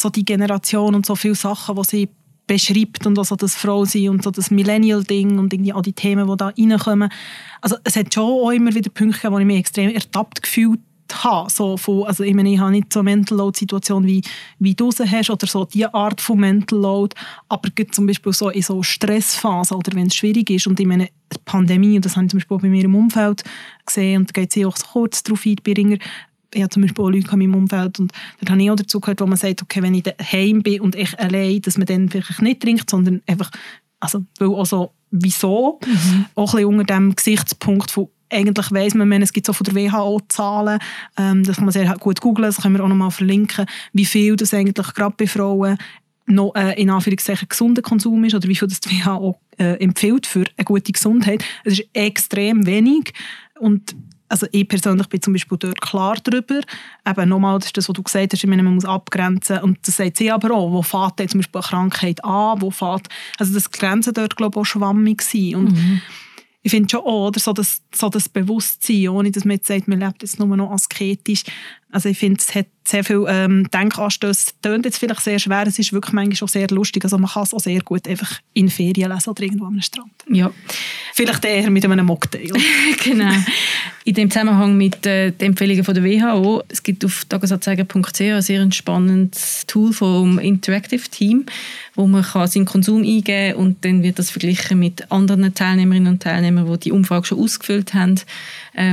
so 0.00 0.08
die 0.08 0.24
Generation 0.24 0.94
und 0.94 1.06
so 1.06 1.14
viele 1.14 1.34
Sachen, 1.34 1.76
die 1.76 1.82
sie 1.84 2.08
beschreibt 2.46 3.06
und 3.06 3.18
also 3.18 3.36
das 3.36 3.54
Frausein 3.54 4.08
und 4.08 4.22
so 4.22 4.30
das 4.30 4.50
Millennial-Ding 4.50 5.38
und 5.38 5.52
irgendwie 5.52 5.72
all 5.72 5.82
die 5.82 5.92
Themen, 5.92 6.28
die 6.28 6.36
da 6.36 6.52
reinkommen. 6.56 7.10
Also 7.60 7.76
es 7.84 7.96
hat 7.96 8.14
schon 8.14 8.24
auch 8.24 8.50
immer 8.50 8.74
wieder 8.74 8.90
Punkte 8.90 9.18
gegeben, 9.18 9.34
wo 9.34 9.38
ich 9.38 9.46
mich 9.46 9.58
extrem 9.58 9.90
ertappt 9.90 10.42
gefühlt 10.42 10.80
habe. 11.14 11.50
So 11.50 11.76
von, 11.76 12.04
also 12.04 12.24
ich 12.24 12.34
meine, 12.34 12.52
ich 12.52 12.58
habe 12.58 12.72
nicht 12.72 12.92
so 12.92 13.00
eine 13.00 13.10
Mental 13.10 13.38
Load-Situation, 13.38 14.06
wie, 14.06 14.22
wie 14.58 14.74
du 14.74 14.90
sie 14.90 15.10
hast, 15.10 15.30
oder 15.30 15.46
so 15.46 15.64
diese 15.64 15.92
Art 15.94 16.20
von 16.20 16.38
Mental 16.38 16.78
Load, 16.78 17.16
aber 17.48 17.68
zum 17.90 18.06
Beispiel 18.06 18.32
so 18.32 18.50
in 18.50 18.62
so 18.62 18.82
Stressphasen 18.82 19.76
oder 19.76 19.94
wenn 19.94 20.06
es 20.06 20.14
schwierig 20.14 20.50
ist 20.50 20.66
und 20.66 20.78
ich 20.80 20.86
meine, 20.86 21.08
die 21.32 21.38
Pandemie, 21.44 21.96
und 21.96 22.04
das 22.04 22.16
habe 22.16 22.26
ich 22.26 22.30
zum 22.30 22.38
Beispiel 22.38 22.58
bei 22.58 22.68
mir 22.68 22.84
im 22.84 22.94
Umfeld 22.94 23.42
gesehen, 23.84 24.22
und 24.22 24.30
da 24.30 24.40
geht 24.40 24.56
es 24.56 24.64
auch 24.64 24.76
so 24.76 24.86
kurz 24.86 25.22
darauf 25.22 25.44
ein, 25.44 25.56
Beringer, 25.62 25.98
ich 26.54 26.62
habe 26.62 26.70
zum 26.70 26.82
Beispiel 26.82 27.04
auch 27.04 27.10
Leute 27.10 27.30
in 27.32 27.38
meinem 27.38 27.54
Umfeld 27.54 27.98
und 27.98 28.12
da 28.40 28.52
habe 28.52 28.62
ich 28.62 28.70
auch 28.70 28.76
dazu 28.76 29.00
gehört, 29.00 29.20
wo 29.20 29.26
man 29.26 29.36
sagt, 29.36 29.62
okay, 29.62 29.82
wenn 29.82 29.94
ich 29.94 30.04
daheim 30.04 30.62
bin 30.62 30.80
und 30.80 30.94
ich 30.94 31.18
allein, 31.18 31.60
dass 31.60 31.76
man 31.76 31.86
dann 31.86 32.08
vielleicht 32.08 32.40
nicht 32.40 32.62
trinkt, 32.62 32.88
sondern 32.88 33.22
einfach, 33.26 33.50
also, 34.00 34.24
weil 34.38 34.48
auch 34.48 34.66
so, 34.66 34.92
wieso, 35.10 35.80
mhm. 35.84 36.26
auch 36.34 36.54
ein 36.54 36.62
bisschen 36.62 36.78
unter 36.78 36.94
dem 36.94 37.14
Gesichtspunkt 37.14 37.90
von 37.90 38.08
eigentlich 38.30 38.72
weiss 38.72 38.94
man, 38.94 39.10
es 39.22 39.32
gibt 39.32 39.46
so 39.46 39.52
von 39.52 39.64
der 39.64 39.74
WHO 39.74 40.20
Zahlen, 40.28 40.78
ähm, 41.16 41.44
das 41.44 41.56
kann 41.56 41.64
man 41.64 41.72
sehr 41.72 41.94
gut 41.98 42.20
googeln, 42.20 42.46
das 42.46 42.62
können 42.62 42.76
wir 42.76 42.84
auch 42.84 42.88
noch 42.88 42.96
mal 42.96 43.10
verlinken, 43.10 43.66
wie 43.92 44.04
viel 44.04 44.36
das 44.36 44.54
eigentlich 44.54 44.94
gerade 44.94 45.14
bei 45.16 45.26
Frauen 45.26 45.78
noch 46.26 46.54
äh, 46.56 46.80
in 46.80 46.90
Anführungszeichen 46.90 47.48
gesunder 47.48 47.82
Konsum 47.82 48.24
ist 48.24 48.34
oder 48.34 48.48
wie 48.48 48.56
viel 48.56 48.68
das 48.68 48.80
die 48.80 48.90
WHO 48.90 49.38
äh, 49.58 49.74
empfiehlt 49.82 50.26
für 50.26 50.44
eine 50.56 50.64
gute 50.64 50.92
Gesundheit. 50.92 51.44
Es 51.64 51.74
ist 51.74 51.88
extrem 51.92 52.66
wenig 52.66 53.12
und 53.60 53.94
also 54.28 54.48
ich 54.50 54.66
persönlich 54.66 55.06
bin 55.08 55.22
zum 55.22 55.34
Beispiel 55.34 55.56
dort 55.56 55.80
klar 55.80 56.16
darüber. 56.24 56.60
Eben 57.06 57.28
nochmal, 57.28 57.60
das 57.60 57.66
ist 57.66 57.76
das, 57.76 57.88
was 57.88 57.94
du 57.94 58.02
gesagt 58.02 58.32
hast, 58.32 58.42
ich 58.42 58.50
meine, 58.50 58.64
man 58.64 58.74
muss 58.74 58.84
abgrenzen. 58.84 59.60
Und 59.60 59.78
das 59.86 59.98
sagt 59.98 60.16
sie 60.16 60.32
aber 60.32 60.52
auch, 60.52 60.72
wo 60.72 60.82
fährt 60.82 61.30
zum 61.30 61.38
Beispiel 61.38 61.60
eine 61.60 61.68
Krankheit 61.68 62.24
an, 62.24 62.60
wo 62.60 62.72
fährt, 62.72 63.06
also 63.38 63.54
das 63.54 63.70
Grenzen 63.70 64.14
dort, 64.14 64.36
glaube 64.36 64.58
ich, 64.58 64.60
auch 64.60 64.64
schwammig 64.64 65.22
sein. 65.22 65.54
Und 65.54 65.72
mhm 65.72 66.00
ich 66.66 66.72
finde 66.72 66.88
schon 66.90 67.02
auch, 67.02 67.28
oder 67.28 67.38
so 67.38 67.52
das, 67.52 67.80
so 67.94 68.08
das 68.08 68.28
Bewusstsein, 68.28 69.08
ohne 69.10 69.30
dass 69.30 69.44
man 69.44 69.54
jetzt 69.54 69.68
sagt, 69.68 69.86
man 69.86 70.00
lebt 70.00 70.22
jetzt 70.22 70.40
nur 70.40 70.56
noch 70.56 70.72
asketisch. 70.72 71.44
Also 71.96 72.10
ich 72.10 72.18
finde, 72.18 72.38
es 72.38 72.54
hat 72.54 72.66
sehr 72.86 73.02
viel 73.02 73.24
ähm, 73.26 73.70
Denkanstöße. 73.72 74.48
Es 74.48 74.54
tönt 74.60 74.84
jetzt 74.84 74.98
vielleicht 74.98 75.22
sehr 75.22 75.38
schwer, 75.38 75.66
es 75.66 75.78
ist 75.78 75.94
wirklich 75.94 76.12
manchmal 76.12 76.36
schon 76.36 76.48
sehr 76.48 76.68
lustig. 76.68 77.02
Also 77.04 77.16
man 77.16 77.30
kann 77.30 77.44
es 77.44 77.54
auch 77.54 77.58
sehr 77.58 77.80
gut 77.80 78.06
einfach 78.06 78.38
in 78.52 78.68
Ferien 78.68 79.10
lesen 79.10 79.30
oder 79.30 79.42
irgendwo 79.42 79.64
am 79.64 79.80
Strand. 79.80 80.12
Ja. 80.30 80.50
Vielleicht 81.14 81.42
eher 81.46 81.70
mit 81.70 81.86
einem 81.86 82.04
Mocktail. 82.04 82.52
genau. 83.02 83.32
In 84.04 84.14
dem 84.14 84.30
Zusammenhang 84.30 84.76
mit 84.76 85.06
äh, 85.06 85.30
den 85.30 85.48
Empfehlungen 85.48 85.84
von 85.84 85.94
der 85.94 86.04
WHO, 86.04 86.62
es 86.68 86.82
gibt 86.82 87.02
auf 87.02 87.24
tagesanzeiger.ch 87.24 88.20
ein 88.20 88.42
sehr 88.42 88.70
spannendes 88.72 89.64
Tool 89.66 89.94
vom 89.94 90.38
Interactive 90.38 91.08
Team, 91.08 91.46
wo 91.94 92.06
man 92.06 92.22
kann 92.22 92.46
seinen 92.46 92.66
Konsum 92.66 93.02
eingeben 93.02 93.54
kann 93.54 93.56
und 93.56 93.84
dann 93.86 94.02
wird 94.02 94.18
das 94.18 94.30
verglichen 94.30 94.78
mit 94.78 95.10
anderen 95.10 95.54
Teilnehmerinnen 95.54 96.12
und 96.12 96.22
Teilnehmern, 96.22 96.70
die 96.70 96.78
die 96.78 96.92
Umfrage 96.92 97.24
schon 97.24 97.40
ausgefüllt 97.40 97.94
haben 97.94 98.20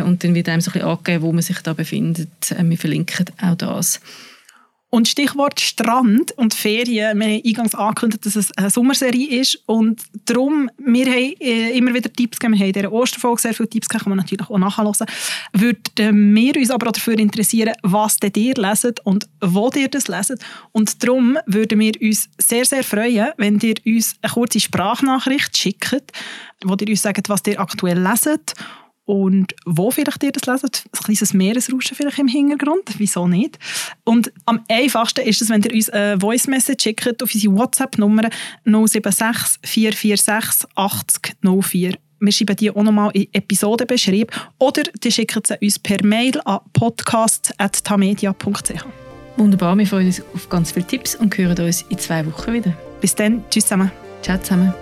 und 0.04 0.24
dann 0.24 0.34
wird 0.34 0.50
einem 0.50 0.62
so 0.62 0.72
ein 0.72 0.74
bisschen 0.74 0.88
angegeben, 0.88 1.24
wo 1.24 1.32
man 1.32 1.41
sich 1.41 1.60
da 1.60 1.74
befindet. 1.74 2.52
Äh, 2.52 2.63
wir 2.63 2.78
verlinken 2.78 3.26
auch 3.41 3.56
das. 3.56 4.00
Und 4.93 5.08
Stichwort 5.08 5.60
Strand 5.60 6.34
und 6.34 6.54
Ferien. 6.54 7.19
Wir 7.19 7.26
haben 7.26 7.41
eingangs 7.43 7.74
angekündigt, 7.74 8.28
dass 8.28 8.36
es 8.36 8.56
eine 8.56 8.69
Sommerserie 8.69 9.39
ist. 9.39 9.60
Und 9.65 10.04
darum, 10.26 10.69
wir 10.78 11.08
haben 11.08 11.34
äh, 11.39 11.76
immer 11.76 11.96
wieder 11.96 12.13
Tipps 12.13 12.38
gegeben. 12.38 12.54
Wir 12.54 12.60
haben 12.60 12.67
in 12.67 12.74
dieser 12.74 12.91
Osterfolge 12.91 13.41
sehr 13.41 13.56
viele 13.56 13.69
Tipps 13.69 13.89
gegeben, 13.89 14.04
kann 14.04 14.10
man 14.12 14.19
natürlich 14.19 14.48
auch 14.48 14.60
nachhören. 14.60 15.08
Würden 15.54 16.36
wir 16.36 16.56
uns 16.56 16.69
aber 16.69 16.89
auch 16.89 16.91
dafür 16.91 17.17
interessieren, 17.17 17.74
was 17.82 18.19
ihr 18.36 18.54
leset 18.54 19.00
und 19.00 19.28
wo 19.41 19.72
ihr 19.76 19.88
das 19.88 20.08
leset. 20.08 20.39
Und 20.74 21.04
darum 21.04 21.39
würden 21.48 21.80
wir 21.80 21.93
uns 22.00 22.30
sehr, 22.38 22.65
sehr 22.65 22.84
freuen, 22.84 23.30
wenn 23.38 23.60
ihr 23.62 23.76
uns 23.88 24.13
eine 24.22 24.32
kurze 24.32 24.60
Sprachnachricht 24.60 25.58
schickt, 25.58 26.12
wo 26.63 26.76
ihr 26.80 26.88
uns 26.88 27.02
sagt, 27.02 27.30
was 27.30 27.41
ihr 27.48 27.60
aktuell 27.60 28.00
leset 28.00 28.54
und 29.06 29.54
wo 29.66 29.92
vielleicht 29.92 30.24
ihr 30.24 30.32
das 30.32 30.46
leset. 30.46 30.86
Ein 30.92 31.04
kleines 31.04 31.34
Meeresrauschen 31.34 31.96
vielleicht 31.96 32.20
im 32.20 32.28
Hintergrund, 32.28 32.84
wieso 32.98 33.28
nicht. 33.28 33.60
Und 34.06 34.32
am 34.46 34.62
einfachsten 34.70 35.26
ist 35.26 35.42
es, 35.42 35.50
wenn 35.50 35.62
ihr 35.63 35.74
uns 35.74 35.89
eine 35.89 36.20
Voice 36.20 36.48
Message 36.48 36.84
schickt 36.84 37.22
auf 37.22 37.34
unsere 37.34 37.56
WhatsApp-Nummer 37.56 38.30
076 38.66 39.60
446 39.63 40.70
80 40.76 41.36
04. 41.44 41.98
Wir 42.20 42.32
schreiben 42.32 42.56
die 42.56 42.72
auch 42.72 42.82
nochmal 42.82 43.12
in 43.13 43.28
Episodenbeschreibung 43.34 44.32
oder 44.58 44.84
die 45.04 45.12
schicken 45.12 45.42
sie 45.46 45.58
uns 45.62 45.78
per 45.78 46.02
Mail 46.06 46.39
an 46.46 46.62
podcast.tamedia.ch. 46.72 48.86
Wunderbar, 49.36 49.78
wir 49.78 49.88
freuen 49.88 50.08
uns 50.08 50.22
auf 50.34 50.48
ganz 50.48 50.72
viele 50.72 50.88
Tipps 50.88 51.16
und 51.16 51.38
hören 51.38 51.66
uns 51.66 51.82
in 51.89 51.98
zwei 51.98 52.26
Wochen 52.26 52.54
wieder. 52.54 52.74
Bis 53.02 53.16
dann, 53.16 53.44
tschüss 53.50 53.66
zusammen. 53.66 53.92
Ciao 54.22 54.38
zusammen. 54.38 54.74